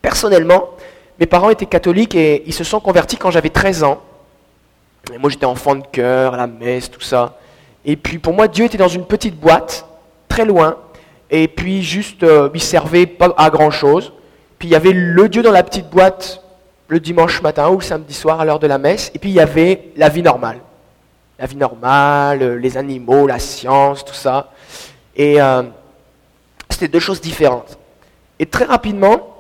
[0.02, 0.72] Personnellement,
[1.20, 4.02] mes parents étaient catholiques et ils se sont convertis quand j'avais 13 ans.
[5.14, 7.38] Et moi j'étais enfant de cœur, à la messe, tout ça.
[7.84, 9.86] Et puis pour moi, Dieu était dans une petite boîte,
[10.28, 10.78] très loin.
[11.30, 14.14] Et puis juste, euh, il servait pas à grand chose.
[14.60, 16.42] Puis il y avait le Dieu dans la petite boîte
[16.88, 19.12] le dimanche matin ou samedi soir à l'heure de la messe.
[19.16, 20.60] Et puis il y avait la vie normale.
[21.40, 24.52] La vie normale, euh, les animaux, la science, tout ça.
[25.16, 25.64] Et euh,
[26.70, 27.78] c'était deux choses différentes.
[28.38, 29.31] Et très rapidement,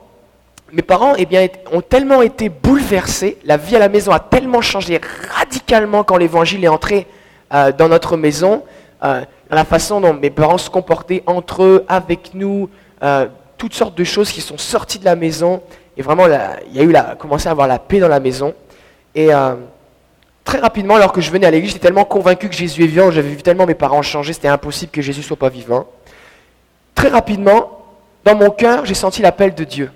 [0.71, 1.27] mes parents eh
[1.71, 4.99] ont tellement été bouleversés, la vie à la maison a tellement changé
[5.35, 7.07] radicalement quand l'évangile est entré
[7.53, 8.63] euh, dans notre maison,
[9.01, 12.69] dans la façon dont mes parents se comportaient entre eux, avec nous,
[13.57, 15.61] toutes sortes de choses qui sont sorties de la maison.
[15.97, 18.53] Et vraiment, il y a eu commencé à avoir la paix dans la maison.
[19.13, 19.55] Et euh,
[20.43, 23.11] très rapidement, alors que je venais à l'église, j'étais tellement convaincu que Jésus est vivant,
[23.11, 25.85] j'avais vu tellement mes parents changer, c'était impossible que Jésus soit pas vivant.
[26.95, 27.85] Très rapidement,
[28.23, 29.91] dans mon cœur, j'ai senti l'appel de Dieu.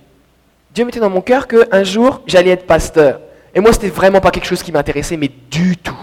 [0.75, 3.21] Dieu mettait dans mon cœur qu'un jour, j'allais être pasteur.
[3.55, 5.95] Et moi, c'était vraiment pas quelque chose qui m'intéressait, mais du tout.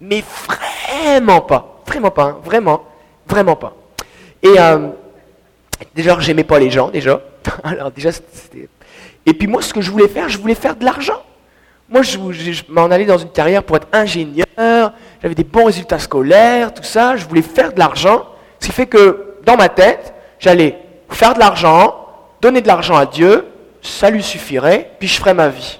[0.00, 1.82] Mais vraiment pas.
[1.86, 2.38] Vraiment pas, hein.
[2.42, 2.84] vraiment,
[3.28, 3.74] vraiment pas.
[4.42, 4.88] Et euh,
[5.94, 7.20] déjà, j'aimais pas les gens, déjà.
[7.62, 8.68] Alors déjà, c'était
[9.26, 11.20] et puis moi, ce que je voulais faire, je voulais faire de l'argent.
[11.88, 12.18] Moi, je,
[12.68, 14.46] m'en allais dans une carrière pour être ingénieur,
[15.20, 18.24] j'avais des bons résultats scolaires, tout ça, je voulais faire de l'argent,
[18.60, 20.78] ce qui fait que dans ma tête, j'allais
[21.10, 22.06] faire de l'argent,
[22.40, 23.44] donner de l'argent à Dieu,
[23.86, 25.78] ça lui suffirait, puis je ferais ma vie.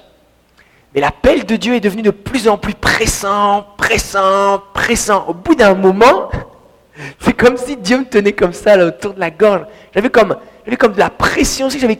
[0.93, 5.25] Mais l'appel de Dieu est devenu de plus en plus pressant, pressant, pressant.
[5.27, 6.29] Au bout d'un moment,
[7.19, 9.65] c'est comme si Dieu me tenait comme ça autour de la gorge.
[9.93, 11.99] J'avais comme, j'avais comme de la pression, j'avais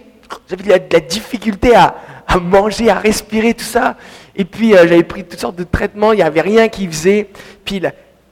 [0.49, 1.95] j'avais de, la, difficulté à,
[2.41, 3.95] manger, à respirer, tout ça.
[4.35, 7.29] Et puis euh, j'avais pris toutes sortes de traitements, il n'y avait rien qui faisait.
[7.63, 7.81] Puis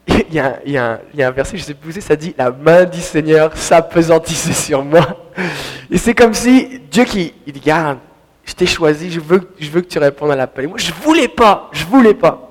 [0.30, 2.52] il y, a, y, a, y, un verset, je sais plus où ça dit, la
[2.52, 5.26] main du Seigneur s'apesantissait sur moi.
[5.92, 7.98] Et c'est comme si Dieu qui il dit, regarde,
[8.46, 10.66] je t'ai choisi, je veux, que tu répondes à l'appel.
[10.66, 12.50] Et moi, je voulais pas, je voulais pas.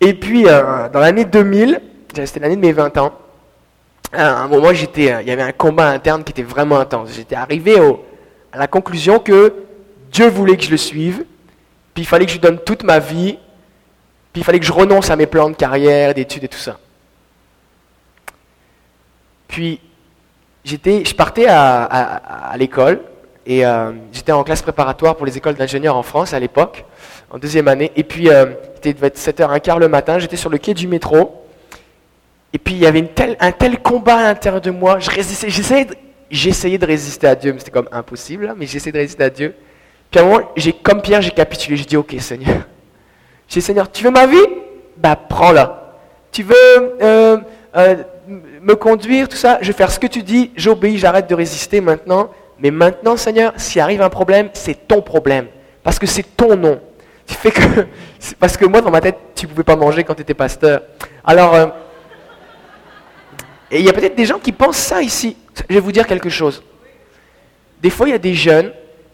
[0.00, 1.80] Et puis, euh, dans l'année 2000,
[2.12, 3.12] c'était l'année de mes 20 ans,
[4.12, 7.10] à un moment, j'étais, euh, il y avait un combat interne qui était vraiment intense.
[7.14, 7.76] J'étais arrivé
[8.52, 9.54] à la conclusion que
[10.10, 11.24] Dieu voulait que je le suive,
[11.92, 13.38] puis il fallait que je donne toute ma vie,
[14.34, 16.76] puis il fallait que je renonce à mes plans de carrière, d'études et tout ça.
[19.46, 19.78] Puis
[20.64, 23.00] j'étais, je partais à, l'école
[23.46, 26.84] et euh, j'étais en classe préparatoire pour les écoles d'ingénieurs en France à l'époque,
[27.30, 27.92] en deuxième année.
[27.94, 28.46] Et puis euh,
[28.84, 31.46] il devait être 7h15 le matin, j'étais sur le quai du métro.
[32.52, 34.98] Et puis il y avait un tel combat à l'intérieur de moi.
[34.98, 35.48] Je résistais,
[36.28, 39.54] j'essayais, de résister à Dieu, mais c'était comme impossible, mais j'essayais de résister à Dieu.
[40.10, 41.76] Puis à un moment, j'ai, comme Pierre, j'ai capitulé.
[41.76, 42.64] J'ai dit, ok Seigneur,
[43.48, 44.46] j'ai dit, Seigneur, tu veux ma vie?
[44.96, 45.94] Bah, prends-la.
[46.32, 46.54] Tu veux
[47.02, 47.38] euh,
[47.76, 47.96] euh,
[48.60, 49.58] me conduire, tout ça?
[49.60, 52.30] Je vais faire ce que tu dis, j'obéis, j'arrête de résister maintenant.
[52.58, 55.46] Mais maintenant, Seigneur, s'il arrive un problème, c'est ton problème.
[55.82, 56.80] Parce que c'est ton nom.
[57.26, 57.86] Tu fais que.
[58.40, 60.82] Parce que moi, dans ma tête, tu ne pouvais pas manger quand tu étais pasteur.
[61.24, 61.54] Alors.
[61.54, 61.66] Euh,
[63.70, 65.36] et il y a peut-être des gens qui pensent ça ici.
[65.68, 66.62] Je vais vous dire quelque chose.
[67.82, 68.72] Des fois, il y a des jeunes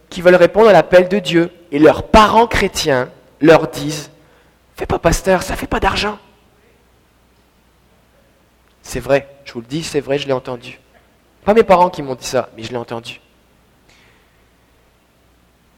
[0.08, 3.08] qui veulent répondre à l'appel de Dieu et leurs parents chrétiens
[3.40, 4.10] leur disent
[4.80, 6.16] Fais pas pasteur, ça fait pas d'argent.
[8.80, 10.80] C'est vrai, je vous le dis, c'est vrai, je l'ai entendu.
[11.44, 13.20] Pas mes parents qui m'ont dit ça, mais je l'ai entendu.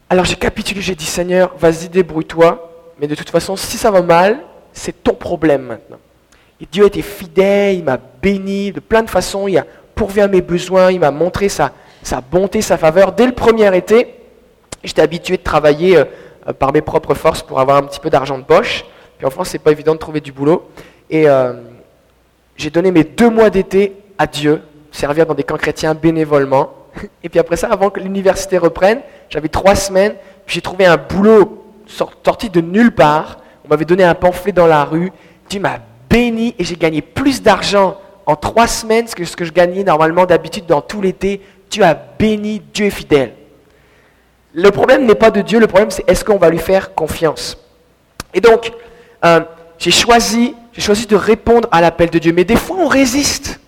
[0.09, 4.03] Alors j'ai capitulé, j'ai dit Seigneur, vas-y, débrouille-toi, mais de toute façon, si ça va
[4.03, 4.38] mal,
[4.73, 5.99] c'est ton problème maintenant.
[6.61, 10.21] Et Dieu a été fidèle, il m'a béni de plein de façons, il a pourvu
[10.21, 11.73] à mes besoins, il m'a montré sa,
[12.05, 13.11] sa bonté, sa faveur.
[13.11, 14.15] Dès le premier été,
[14.85, 18.38] j'étais habitué de travailler euh, par mes propres forces pour avoir un petit peu d'argent
[18.38, 18.85] de poche.
[19.24, 20.68] En France, c'est pas évident de trouver du boulot.
[21.08, 21.52] Et euh,
[22.56, 26.74] j'ai donné mes deux mois d'été à Dieu, servir dans des camps chrétiens bénévolement.
[27.22, 30.14] Et puis après ça, avant que l'université reprenne, j'avais trois semaines.
[30.46, 33.38] J'ai trouvé un boulot sorti de nulle part.
[33.64, 35.12] On m'avait donné un pamphlet dans la rue.
[35.48, 35.78] Dieu m'a
[36.11, 40.26] béni et j'ai gagné plus d'argent en trois semaines que ce que je gagnais normalement
[40.26, 41.40] d'habitude dans tout l'été.
[41.70, 43.32] Dieu a béni, Dieu est fidèle.
[44.52, 47.56] Le problème n'est pas de Dieu, le problème c'est est-ce qu'on va lui faire confiance?
[48.35, 48.72] Et donc,
[49.24, 49.40] euh,
[49.78, 52.32] j'ai choisi, de répondre à l'appel de Dieu.
[52.32, 53.61] Mais des fois, on résiste.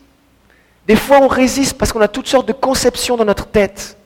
[0.86, 3.96] Des fois, on résiste parce qu'on a toutes sortes de conceptions dans notre tête.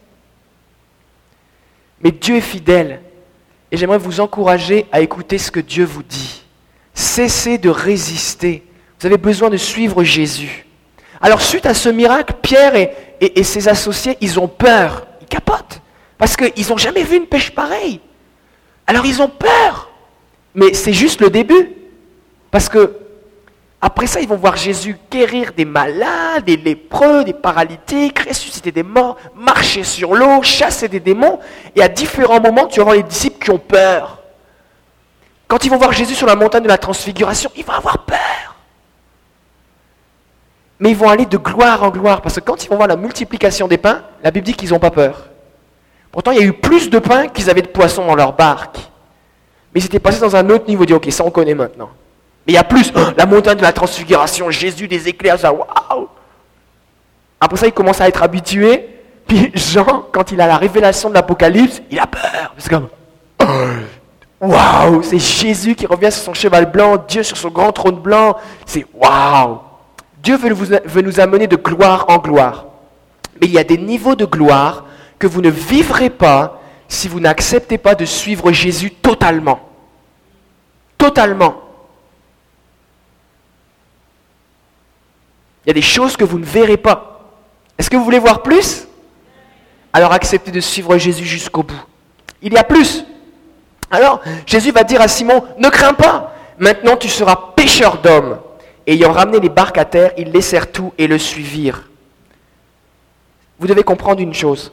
[2.02, 3.00] Mais Dieu est fidèle.
[3.70, 6.42] Et j'aimerais vous encourager à écouter ce que Dieu vous dit.
[6.94, 8.64] Cessez de résister.
[9.00, 10.66] Vous avez besoin de suivre Jésus.
[11.20, 12.74] Alors, suite à ce miracle, Pierre
[13.20, 15.06] et ses associés, ils ont peur.
[15.20, 15.80] Ils capotent.
[16.18, 18.00] Parce qu'ils n'ont jamais vu une pêche pareille.
[18.86, 19.87] Alors ils ont peur.
[20.54, 21.72] Mais c'est juste le début.
[22.50, 22.96] Parce que
[23.80, 28.82] après ça, ils vont voir Jésus guérir des malades, des lépreux, des paralytiques, ressusciter des
[28.82, 31.38] morts, marcher sur l'eau, chasser des démons.
[31.76, 34.18] Et à différents moments, tu vas voir les disciples qui ont peur.
[35.46, 38.56] Quand ils vont voir Jésus sur la montagne de la transfiguration, ils vont avoir peur.
[40.80, 42.20] Mais ils vont aller de gloire en gloire.
[42.20, 44.78] Parce que quand ils vont voir la multiplication des pains, la Bible dit qu'ils n'ont
[44.80, 45.28] pas peur.
[46.10, 48.78] Pourtant, il y a eu plus de pain qu'ils avaient de poissons dans leur barque.
[49.74, 50.84] Mais ils étaient passés dans un autre niveau.
[50.84, 51.90] Ils ok, ça on connaît maintenant.
[52.46, 52.92] Mais il y a plus.
[52.94, 56.08] Oh, la montagne de la transfiguration, Jésus, des éclairs, ça, waouh
[57.40, 58.88] Après ça, ils commencent à être habitués.
[59.26, 62.54] Puis Jean, quand il a la révélation de l'Apocalypse, il a peur.
[62.56, 62.88] C'est comme,
[64.40, 68.36] waouh, c'est Jésus qui revient sur son cheval blanc, Dieu sur son grand trône blanc.
[68.64, 69.58] C'est waouh.
[70.22, 72.64] Dieu veut nous amener de gloire en gloire.
[73.40, 74.84] Mais il y a des niveaux de gloire
[75.18, 76.57] que vous ne vivrez pas
[76.88, 79.60] si vous n'acceptez pas de suivre Jésus totalement.
[80.96, 81.62] Totalement.
[85.64, 87.20] Il y a des choses que vous ne verrez pas.
[87.76, 88.88] Est-ce que vous voulez voir plus?
[89.92, 91.86] Alors acceptez de suivre Jésus jusqu'au bout.
[92.40, 93.04] Il y a plus.
[93.90, 98.40] Alors Jésus va dire à Simon, ne crains pas, maintenant tu seras pêcheur d'hommes.
[98.86, 101.84] Ayant ramené les barques à terre, ils laissèrent tout et le suivirent.
[103.58, 104.72] Vous devez comprendre une chose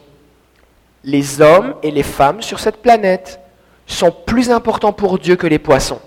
[1.06, 3.40] les hommes et les femmes sur cette planète
[3.86, 6.00] sont plus importants pour Dieu que les poissons.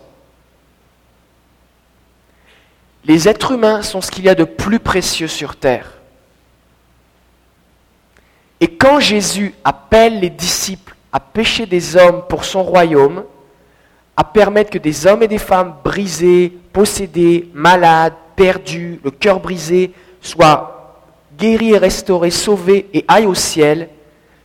[3.05, 5.93] Les êtres humains sont ce qu'il y a de plus précieux sur Terre.
[8.59, 13.23] Et quand Jésus appelle les disciples à pécher des hommes pour son royaume,
[14.17, 19.93] à permettre que des hommes et des femmes brisés, possédés, malades, perdus, le cœur brisé,
[20.21, 21.05] soient
[21.37, 23.87] guéris et restaurés, sauvés et aillent au ciel,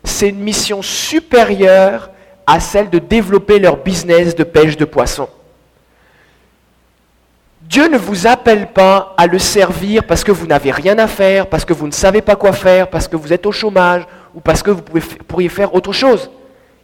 [0.05, 2.11] c'est une mission supérieure
[2.47, 5.29] à celle de développer leur business de pêche de poissons.
[7.63, 11.49] Dieu ne vous appelle pas à le servir parce que vous n'avez rien à faire,
[11.49, 14.03] parce que vous ne savez pas quoi faire, parce que vous êtes au chômage
[14.35, 16.31] ou parce que vous pourriez faire autre chose.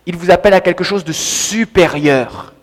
[0.06, 2.54] Il vous appelle à quelque chose de supérieur,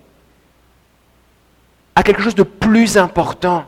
[1.96, 3.66] à quelque chose de plus important,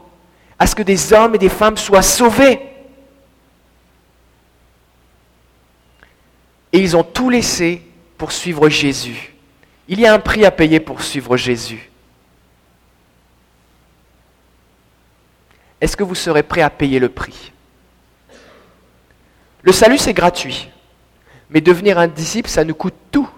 [0.57, 2.59] à ce que des hommes et des femmes soient sauvés.
[6.71, 7.81] Et ils ont tout laissé
[8.17, 9.33] pour suivre Jésus.
[9.87, 11.89] Il y a un prix à payer pour suivre Jésus.
[15.81, 17.51] Est-ce que vous serez prêt à payer le prix?
[19.63, 20.69] Le salut, c'est gratuit.
[21.49, 23.29] Mais devenir un disciple, ça nous coûte tout.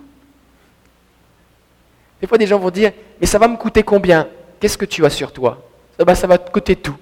[2.19, 4.27] Des fois, des gens vont dire, mais ça va me coûter combien?
[4.59, 5.67] Qu'est-ce que tu as sur toi
[5.97, 6.97] ça, va, ça va te coûter tout.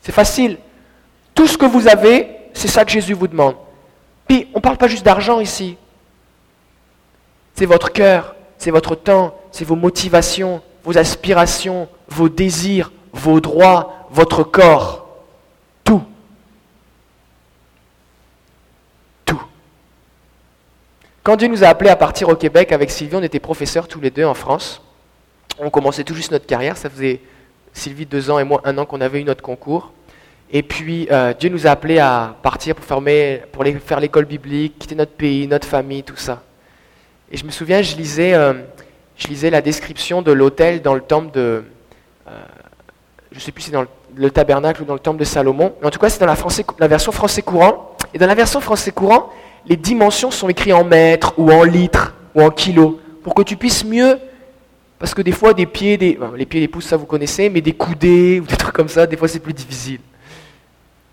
[0.00, 0.58] C'est facile.
[1.34, 3.56] Tout ce que vous avez, c'est ça que Jésus vous demande.
[4.30, 5.76] Puis, on ne parle pas juste d'argent ici.
[7.56, 14.06] C'est votre cœur, c'est votre temps, c'est vos motivations, vos aspirations, vos désirs, vos droits,
[14.12, 15.24] votre corps.
[15.82, 16.04] Tout.
[19.24, 19.42] Tout.
[21.24, 24.00] Quand Dieu nous a appelés à partir au Québec avec Sylvie, on était professeurs tous
[24.00, 24.80] les deux en France.
[25.58, 26.76] On commençait tout juste notre carrière.
[26.76, 27.20] Ça faisait
[27.72, 29.92] Sylvie deux ans et moi un an qu'on avait eu notre concours.
[30.52, 32.84] Et puis euh, Dieu nous a appelés à partir pour,
[33.52, 36.42] pour faire l'école biblique, quitter notre pays, notre famille, tout ça.
[37.30, 38.54] Et je me souviens, je lisais, euh,
[39.16, 41.62] je lisais la description de l'hôtel dans le temple de,
[42.28, 42.32] euh,
[43.30, 43.86] je ne sais plus si c'est dans
[44.16, 46.88] le, tabernacle ou dans le temple de Salomon, mais en tout cas c'est dans la,
[46.88, 47.94] version français courant.
[48.12, 49.30] Et dans la version français courant,
[49.66, 53.56] les dimensions sont écrites en mètres ou en litres ou en kilos, pour que tu
[53.56, 54.18] puisses mieux,
[54.98, 57.72] parce que des fois des pieds, des, les pieds, pouces, ça vous connaissez, mais des
[57.72, 60.00] coudées ou des trucs comme ça, des fois c'est plus difficile.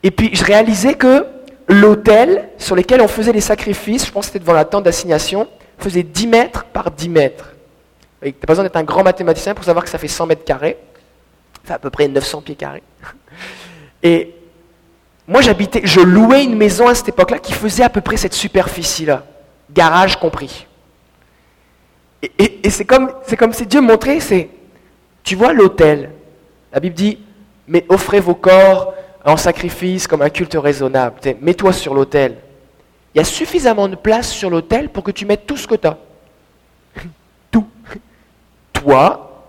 [0.03, 1.25] Et puis je réalisais que
[1.67, 5.47] l'autel sur lequel on faisait les sacrifices, je pense que c'était devant la tente d'assignation,
[5.77, 7.53] faisait 10 mètres par 10 mètres.
[8.21, 10.43] Tu n'as pas besoin d'être un grand mathématicien pour savoir que ça fait 100 mètres
[10.43, 10.77] carrés.
[11.53, 12.83] Ça fait à peu près 900 pieds carrés.
[14.01, 14.33] Et
[15.27, 18.33] moi, j'habitais, je louais une maison à cette époque-là qui faisait à peu près cette
[18.33, 19.25] superficie-là,
[19.69, 20.65] garage compris.
[22.39, 24.49] Et, c'est comme, comme si Dieu montrait, c'est,
[25.23, 26.11] tu vois l'autel.
[26.71, 27.19] La Bible dit,
[27.67, 28.93] mais offrez vos corps
[29.27, 31.19] en sacrifice comme un culte raisonnable.
[31.41, 32.37] Mets-toi sur l'autel.
[33.13, 35.75] Il y a suffisamment de place sur l'autel pour que tu mettes tout ce que
[35.75, 35.97] tu as.
[37.51, 37.67] Tout.
[38.71, 39.43] Toi,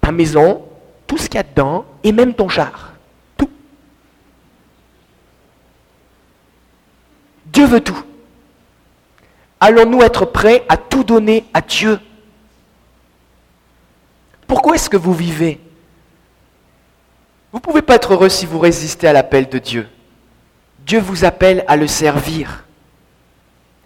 [0.00, 0.64] ta maison,
[1.06, 2.92] tout ce qu'il y a dedans, et même ton char.
[3.36, 3.50] Tout.
[7.46, 8.02] Dieu veut tout.
[9.60, 11.98] Allons-nous être prêts à tout donner à Dieu?
[14.46, 15.60] Pourquoi est-ce que vous vivez?
[17.52, 19.88] Vous ne pouvez pas être heureux si vous résistez à l'appel de Dieu.
[20.86, 22.64] Dieu vous appelle à le servir.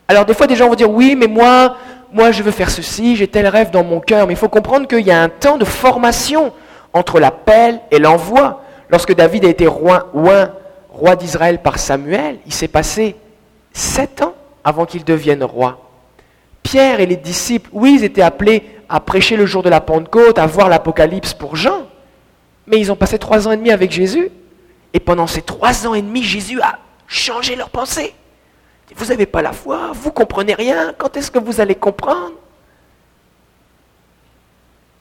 [0.09, 1.77] Alors des fois, des gens vont dire, oui, mais moi,
[2.13, 4.27] moi, je veux faire ceci, j'ai tel rêve dans mon cœur.
[4.27, 6.53] Mais il faut comprendre qu'il y a un temps de formation
[6.93, 8.63] entre l'appel et l'envoi.
[8.91, 10.11] Lorsque David a été roi,
[10.91, 13.17] roi d'Israël par Samuel, il s'est passé
[13.73, 15.79] sept ans avant qu'il devienne roi.
[16.63, 20.39] Pierre et les disciples, oui, ils étaient appelés à prêcher le jour de la Pentecôte,
[20.39, 21.82] à voir l'Apocalypse pour Jean.
[22.67, 24.31] Mais ils ont passé trois ans et demi avec Jésus.
[24.93, 28.15] Et pendant ces trois ans et demi, Jésus a changé leur pensée.
[28.95, 32.33] Vous n'avez pas la foi, vous comprenez rien, quand est-ce que vous allez comprendre?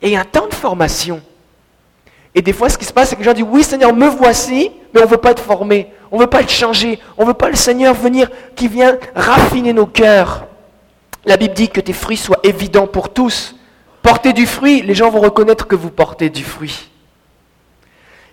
[0.02, 1.22] Et un temps de formation.
[2.34, 4.08] Et des fois, ce qui se passe, c'est que les gens disent, oui Seigneur, me
[4.08, 7.24] voici, mais on ne veut pas être formé, on ne veut pas être changé, on
[7.24, 10.48] ne veut pas le Seigneur venir, qui vient raffiner nos cœurs.
[11.26, 13.56] La Bible dit que tes fruits soient évidents pour tous.
[14.02, 16.91] Portez du fruit, les gens vont reconnaître que vous portez du fruit.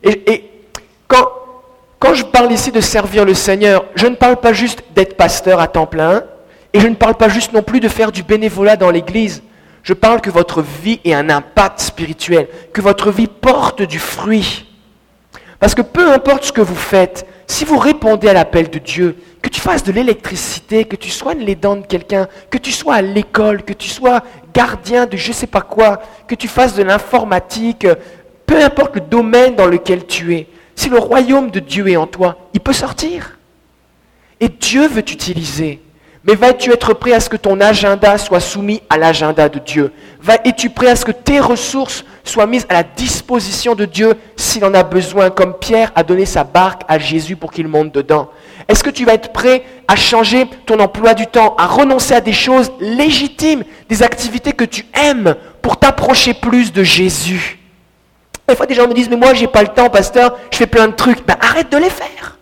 [0.02, 0.50] Et,
[1.06, 1.26] quand,
[1.98, 5.60] quand je parle ici de servir le Seigneur, je ne parle pas juste d'être pasteur
[5.60, 6.24] à temps plein,
[6.72, 9.42] et je ne parle pas juste non plus de faire du bénévolat dans l'Église.
[9.82, 14.66] Je parle que votre vie ait un impact spirituel, que votre vie porte du fruit.
[15.60, 19.16] Parce que peu importe ce que vous faites, si vous répondez à l'appel de Dieu,
[19.42, 22.96] que tu fasses de l'électricité, que tu soignes les dents de quelqu'un, que tu sois
[22.96, 24.22] à l'école, que tu sois
[24.52, 27.86] gardien de je ne sais pas quoi, que tu fasses de l'informatique,
[28.48, 32.06] peu importe le domaine dans lequel tu es, si le royaume de Dieu est en
[32.06, 33.38] toi, il peut sortir.
[34.40, 35.82] Et Dieu veut t'utiliser.
[36.24, 39.92] Mais vas-tu être prêt à ce que ton agenda soit soumis à l'agenda de Dieu?
[40.44, 44.64] Es-tu prêt à ce que tes ressources soient mises à la disposition de Dieu s'il
[44.64, 48.30] en a besoin, comme Pierre a donné sa barque à Jésus pour qu'il monte dedans?
[48.66, 52.20] Est-ce que tu vas être prêt à changer ton emploi du temps, à renoncer à
[52.22, 57.57] des choses légitimes, des activités que tu aimes pour t'approcher plus de Jésus?
[58.48, 60.66] Des fois, des gens me disent, mais moi, j'ai pas le temps, pasteur, je fais
[60.66, 61.24] plein de trucs.
[61.26, 62.36] Ben, arrête de les faire.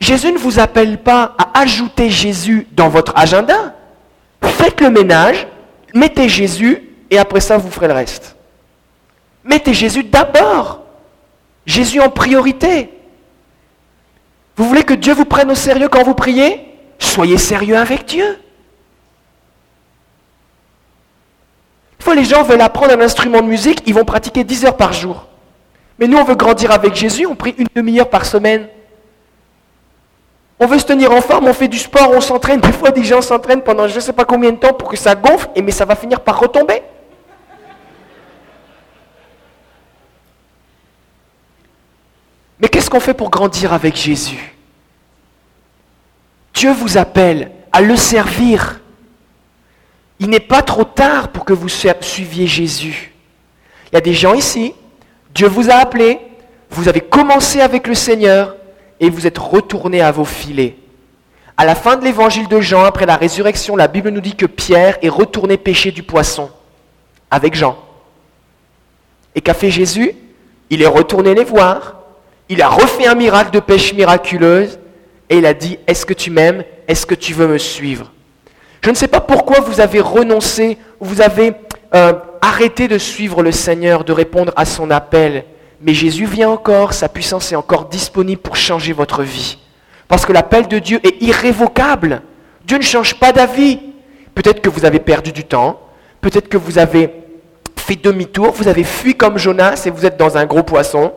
[0.00, 3.74] Jésus ne vous appelle pas à ajouter Jésus dans votre agenda.
[4.42, 5.46] Faites le ménage,
[5.94, 8.36] mettez Jésus et après ça, vous ferez le reste.
[9.44, 10.82] Mettez Jésus d'abord.
[11.66, 12.90] Jésus en priorité.
[14.56, 16.66] Vous voulez que Dieu vous prenne au sérieux quand vous priez?
[16.98, 18.38] Soyez sérieux avec Dieu.
[22.14, 25.26] Les gens veulent apprendre un instrument de musique, ils vont pratiquer 10 heures par jour.
[25.98, 28.68] Mais nous, on veut grandir avec Jésus, on prie une demi-heure par semaine.
[30.58, 32.60] On veut se tenir en forme, on fait du sport, on s'entraîne.
[32.60, 34.96] Des fois, des gens s'entraînent pendant je ne sais pas combien de temps pour que
[34.96, 36.82] ça gonfle, et mais ça va finir par retomber.
[42.60, 44.56] Mais qu'est-ce qu'on fait pour grandir avec Jésus?
[46.54, 48.77] Dieu vous appelle à le servir.
[50.20, 53.12] Il n'est pas trop tard pour que vous suiviez Jésus.
[53.90, 54.74] Il y a des gens ici,
[55.34, 56.18] Dieu vous a appelé,
[56.70, 58.56] vous avez commencé avec le Seigneur
[59.00, 60.76] et vous êtes retourné à vos filets.
[61.56, 64.46] À la fin de l'évangile de Jean, après la résurrection, la Bible nous dit que
[64.46, 66.50] Pierre est retourné pêcher du poisson
[67.30, 67.78] avec Jean.
[69.34, 70.12] Et qu'a fait Jésus?
[70.70, 71.96] Il est retourné les voir,
[72.48, 74.78] il a refait un miracle de pêche miraculeuse
[75.30, 76.64] et il a dit, est-ce que tu m'aimes?
[76.86, 78.12] Est-ce que tu veux me suivre?
[78.82, 81.52] Je ne sais pas pourquoi vous avez renoncé, vous avez
[81.94, 85.44] euh, arrêté de suivre le Seigneur, de répondre à son appel.
[85.80, 89.58] Mais Jésus vient encore, sa puissance est encore disponible pour changer votre vie.
[90.08, 92.22] Parce que l'appel de Dieu est irrévocable.
[92.64, 93.78] Dieu ne change pas d'avis.
[94.34, 95.80] Peut-être que vous avez perdu du temps,
[96.20, 97.10] peut-être que vous avez
[97.76, 101.12] fait demi-tour, vous avez fui comme Jonas et vous êtes dans un gros poisson.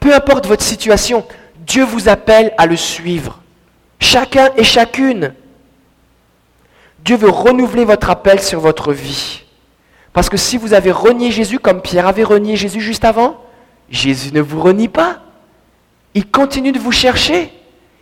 [0.00, 1.24] Peu importe votre situation,
[1.66, 3.40] Dieu vous appelle à le suivre.
[4.00, 5.34] Chacun et chacune.
[7.04, 9.42] Dieu veut renouveler votre appel sur votre vie.
[10.14, 13.44] Parce que si vous avez renié Jésus comme Pierre avait renié Jésus juste avant,
[13.90, 15.18] Jésus ne vous renie pas.
[16.14, 17.52] Il continue de vous chercher.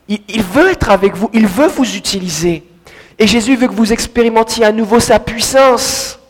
[0.07, 1.29] Il, veut être avec vous.
[1.33, 2.63] Il veut vous utiliser.
[3.19, 6.21] Et Jésus veut que vous expérimentiez à nouveau sa puissance.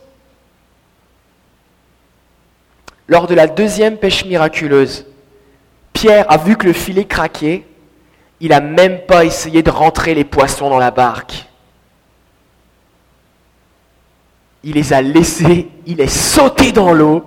[3.06, 5.04] Lors de la deuxième pêche miraculeuse,
[5.92, 7.66] Pierre a vu que le filet craquait,
[8.40, 11.46] il n'a même pas essayé de rentrer les poissons dans la barque.
[14.64, 17.24] Il les a laissés, il est sauté dans l'eau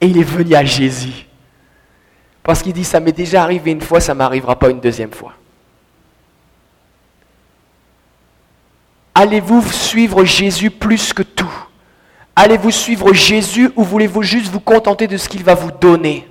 [0.00, 1.26] et il est venu à Jésus.
[2.42, 5.12] Parce qu'il dit, ça m'est déjà arrivé une fois, ça ne m'arrivera pas une deuxième
[5.12, 5.32] fois.
[9.14, 11.52] Allez-vous suivre Jésus plus que tout?
[12.36, 16.28] Allez-vous suivre Jésus ou voulez-vous juste vous contenter de ce qu'il va vous donner?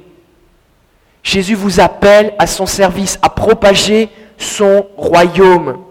[1.23, 5.84] Jésus vous appelle à son service, à propager son royaume.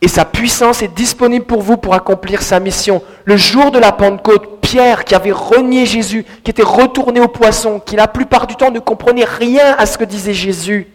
[0.00, 3.02] Et sa puissance est disponible pour vous pour accomplir sa mission.
[3.24, 7.80] Le jour de la Pentecôte, Pierre, qui avait renié Jésus, qui était retourné au poisson,
[7.80, 10.86] qui la plupart du temps ne comprenait rien à ce que disait Jésus.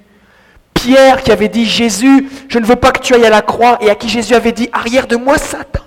[0.74, 3.78] Pierre qui avait dit, Jésus, je ne veux pas que tu ailles à la croix,
[3.82, 5.84] et à qui Jésus avait dit, arrière de moi, Satan.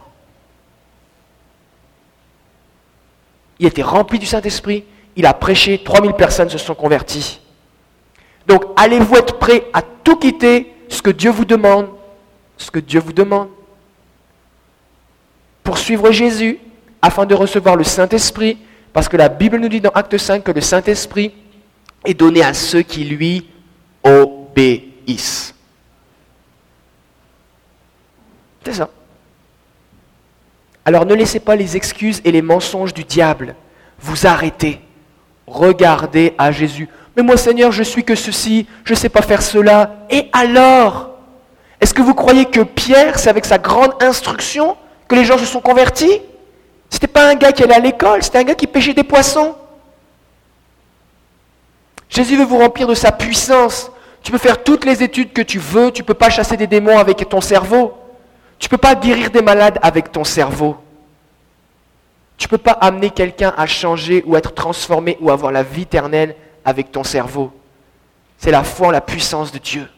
[3.58, 4.84] Il était rempli du Saint-Esprit,
[5.16, 7.40] il a prêché, 3000 personnes se sont converties.
[8.46, 11.88] Donc allez-vous être prêt à tout quitter ce que Dieu vous demande,
[12.56, 13.48] ce que Dieu vous demande,
[15.62, 16.58] pour suivre Jésus,
[17.02, 18.58] afin de recevoir le Saint-Esprit,
[18.92, 21.34] parce que la Bible nous dit dans Acte 5 que le Saint-Esprit
[22.04, 23.48] est donné à ceux qui lui
[24.02, 25.54] obéissent.
[28.64, 28.88] C'est ça.
[30.84, 33.54] Alors ne laissez pas les excuses et les mensonges du diable
[33.98, 34.80] vous arrêter
[35.46, 36.88] regardez à Jésus.
[37.16, 40.06] Mais moi Seigneur, je suis que ceci, je ne sais pas faire cela.
[40.10, 41.15] Et alors?
[41.96, 44.76] Que vous croyez que Pierre, c'est avec sa grande instruction
[45.08, 46.20] que les gens se sont convertis?
[46.90, 49.02] Ce n'était pas un gars qui allait à l'école, c'était un gars qui pêchait des
[49.02, 49.56] poissons.
[52.08, 53.90] Jésus veut vous remplir de sa puissance.
[54.22, 56.66] Tu peux faire toutes les études que tu veux, tu ne peux pas chasser des
[56.66, 57.94] démons avec ton cerveau.
[58.58, 60.76] Tu ne peux pas guérir des malades avec ton cerveau.
[62.36, 65.82] Tu ne peux pas amener quelqu'un à changer ou être transformé ou avoir la vie
[65.82, 67.52] éternelle avec ton cerveau.
[68.36, 69.88] C'est la foi en la puissance de Dieu.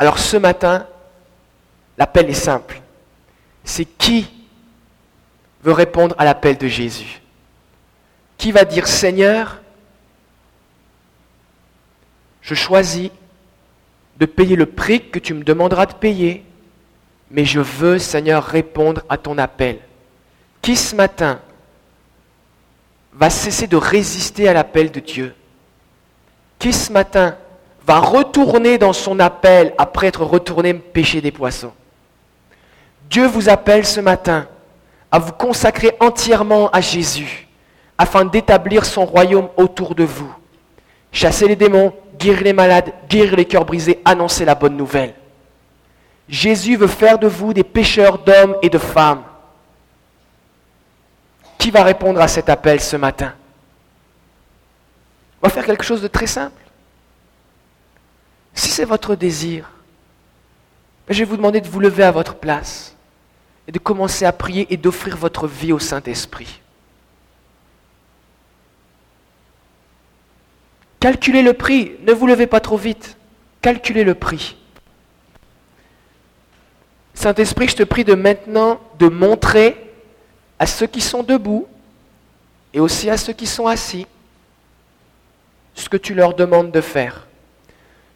[0.00, 0.88] Alors ce matin,
[1.96, 2.82] l'appel est simple.
[3.62, 4.28] C'est qui
[5.62, 7.22] veut répondre à l'appel de Jésus?
[8.36, 9.60] Qui va dire Seigneur,
[12.42, 13.10] je choisis
[14.18, 16.44] de payer le prix que tu me demanderas de payer
[17.30, 19.78] mais je veux, Seigneur, répondre à ton appel.
[20.60, 21.40] Qui ce matin
[23.12, 25.34] va cesser de résister à l'appel de Dieu?
[26.58, 27.36] Qui ce matin
[27.90, 31.72] va retourner dans son appel après être retourné pêcher des poissons
[33.10, 34.46] Dieu vous appelle ce matin
[35.10, 37.48] à vous consacrer entièrement à Jésus
[37.98, 40.32] afin d'établir son royaume autour de vous.
[41.10, 45.12] chasser les démons, guérir les malades, guérir les cœurs brisés, annoncer la bonne nouvelle.
[46.28, 49.24] Jésus veut faire de vous des pécheurs d'hommes et de femmes.
[51.58, 53.32] Qui va répondre à cet appel ce matin?
[55.42, 56.69] On va faire quelque chose de très simple.
[58.60, 59.70] Si c'est votre désir,
[61.08, 62.94] je vais vous demander de vous lever à votre place
[63.66, 66.60] et de commencer à prier et d'offrir votre vie au Saint-Esprit.
[71.00, 73.16] Calculez le prix, ne vous levez pas trop vite.
[73.62, 74.58] Calculez le prix.
[77.14, 79.90] Saint-Esprit, je te prie de maintenant de montrer
[80.58, 81.66] à ceux qui sont debout
[82.74, 84.06] et aussi à ceux qui sont assis
[85.74, 87.26] ce que tu leur demandes de faire.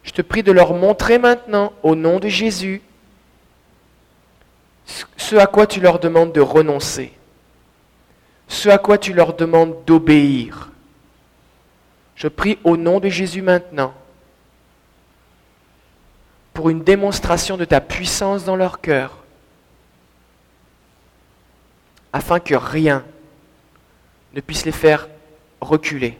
[0.05, 2.81] Je te prie de leur montrer maintenant, au nom de Jésus,
[5.17, 7.11] ce à quoi tu leur demandes de renoncer,
[8.47, 10.69] ce à quoi tu leur demandes d'obéir.
[12.15, 13.93] Je prie au nom de Jésus maintenant
[16.53, 19.23] pour une démonstration de ta puissance dans leur cœur,
[22.13, 23.03] afin que rien
[24.33, 25.09] ne puisse les faire
[25.59, 26.17] reculer,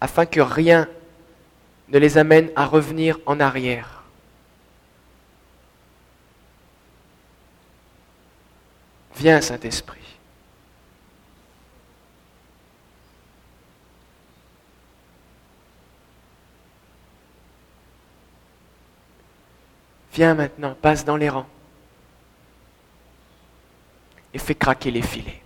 [0.00, 0.88] afin que rien
[1.88, 4.02] ne les amène à revenir en arrière.
[9.16, 10.00] Viens, Saint-Esprit.
[20.12, 21.46] Viens maintenant, passe dans les rangs
[24.32, 25.42] et fais craquer les filets.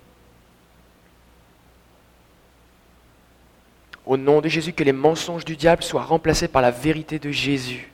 [4.11, 7.30] Au nom de Jésus, que les mensonges du diable soient remplacés par la vérité de
[7.30, 7.92] Jésus.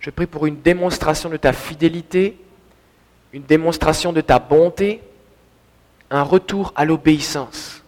[0.00, 2.36] Je prie pour une démonstration de ta fidélité,
[3.32, 5.00] une démonstration de ta bonté,
[6.10, 7.84] un retour à l'obéissance.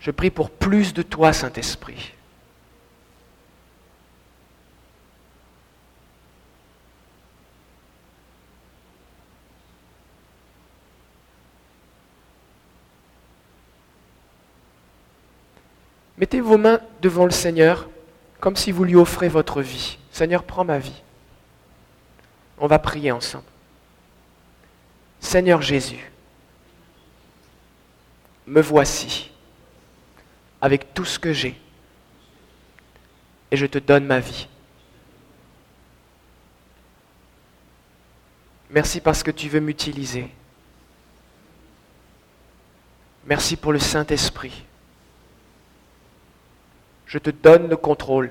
[0.00, 2.14] Je prie pour plus de toi, Saint-Esprit.
[16.20, 17.88] Mettez vos mains devant le Seigneur
[18.40, 19.98] comme si vous lui offrez votre vie.
[20.12, 21.02] Seigneur, prends ma vie.
[22.58, 23.44] On va prier ensemble.
[25.18, 26.12] Seigneur Jésus,
[28.46, 29.30] me voici
[30.60, 31.58] avec tout ce que j'ai
[33.50, 34.46] et je te donne ma vie.
[38.68, 40.28] Merci parce que tu veux m'utiliser.
[43.24, 44.64] Merci pour le Saint-Esprit
[47.10, 48.30] je te donne le contrôle.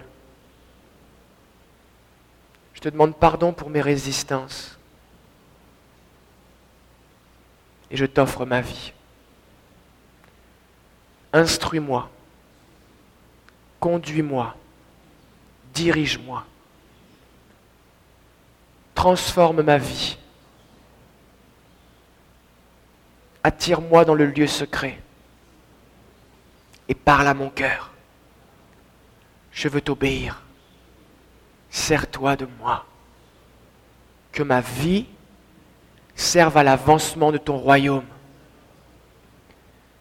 [2.73, 4.80] Je te demande pardon pour mes résistances.
[7.91, 8.93] Et je t'offre ma vie.
[11.34, 12.09] Instruis-moi.
[13.82, 14.55] Conduis-moi.
[15.73, 16.45] Dirige-moi.
[18.95, 20.17] Transforme ma vie.
[23.43, 25.01] Attire-moi dans le lieu secret.
[26.88, 27.91] Et parle à mon cœur
[29.60, 30.41] je veux t'obéir.
[31.70, 32.86] Sers-toi de moi.
[34.32, 35.05] Que ma vie
[36.16, 38.05] serve à l'avancement de ton royaume.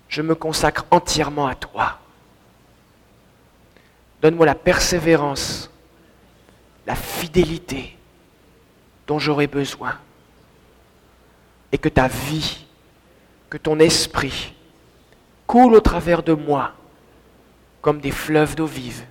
[0.09, 1.99] Je me consacre entièrement à toi.
[4.23, 5.73] Donne-moi la persévérance,
[6.87, 7.97] la fidélité
[9.09, 9.99] dont j'aurai besoin.
[11.73, 12.65] Et que ta vie,
[13.51, 14.55] que ton esprit
[15.49, 16.75] coule au travers de moi
[17.83, 19.05] comme des fleuves d'eau vive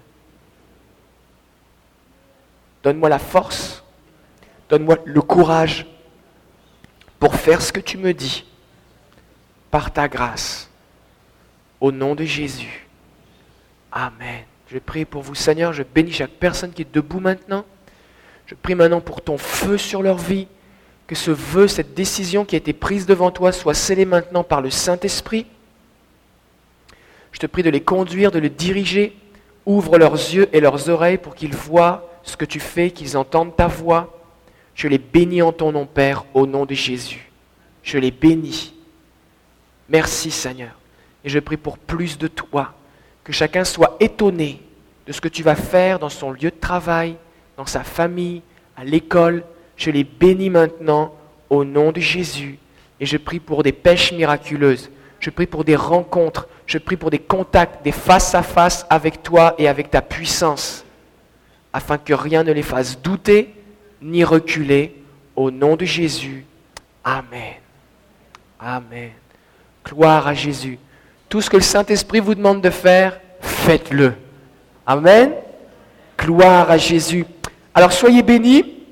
[2.87, 3.83] Donne-moi la force,
[4.69, 5.85] donne-moi le courage
[7.19, 8.45] pour faire ce que tu me dis
[9.69, 10.69] par ta grâce.
[11.81, 12.87] Au nom de Jésus.
[13.91, 14.45] Amen.
[14.71, 15.73] Je prie pour vous, Seigneur.
[15.73, 17.65] Je bénis chaque personne qui est debout maintenant.
[18.45, 20.47] Je prie maintenant pour ton feu sur leur vie.
[21.07, 24.61] Que ce vœu, cette décision qui a été prise devant toi soit scellée maintenant par
[24.61, 25.45] le Saint-Esprit.
[27.33, 29.13] Je te prie de les conduire, de les diriger.
[29.65, 33.55] Ouvre leurs yeux et leurs oreilles pour qu'ils voient ce que tu fais, qu'ils entendent
[33.55, 34.13] ta voix.
[34.75, 37.31] Je les bénis en ton nom, Père, au nom de Jésus.
[37.83, 38.73] Je les bénis.
[39.89, 40.71] Merci, Seigneur.
[41.23, 42.73] Et je prie pour plus de toi,
[43.23, 44.61] que chacun soit étonné
[45.07, 47.15] de ce que tu vas faire dans son lieu de travail,
[47.55, 48.41] dans sa famille,
[48.75, 49.43] à l'école.
[49.77, 51.15] Je les bénis maintenant
[51.49, 52.59] au nom de Jésus.
[52.99, 54.89] Et je prie pour des pêches miraculeuses.
[55.19, 56.47] Je prie pour des rencontres.
[56.65, 60.83] Je prie pour des contacts, des face à face avec toi et avec ta puissance
[61.77, 63.53] afin que rien ne les fasse douter
[64.01, 64.95] ni reculer.
[65.35, 66.43] Au nom de Jésus.
[67.03, 67.53] Amen.
[68.59, 69.11] Amen.
[69.85, 70.79] Gloire à Jésus.
[71.29, 74.13] Tout ce que le Saint-Esprit vous demande de faire, faites-le.
[74.87, 75.33] Amen.
[76.17, 77.25] Gloire à Jésus.
[77.75, 78.83] Alors soyez bénis.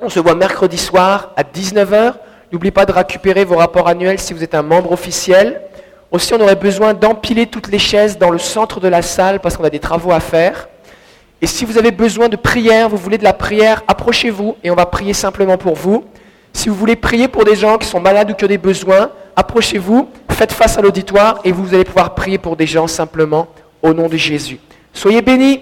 [0.00, 2.14] On se voit mercredi soir à 19h.
[2.50, 5.60] N'oubliez pas de récupérer vos rapports annuels si vous êtes un membre officiel.
[6.10, 9.58] Aussi, on aurait besoin d'empiler toutes les chaises dans le centre de la salle parce
[9.58, 10.68] qu'on a des travaux à faire.
[11.44, 14.74] Et si vous avez besoin de prière, vous voulez de la prière, approchez-vous et on
[14.74, 16.02] va prier simplement pour vous.
[16.54, 19.10] Si vous voulez prier pour des gens qui sont malades ou qui ont des besoins,
[19.36, 23.48] approchez-vous, faites face à l'auditoire et vous allez pouvoir prier pour des gens simplement
[23.82, 24.58] au nom de Jésus.
[24.94, 25.60] Soyez bénis.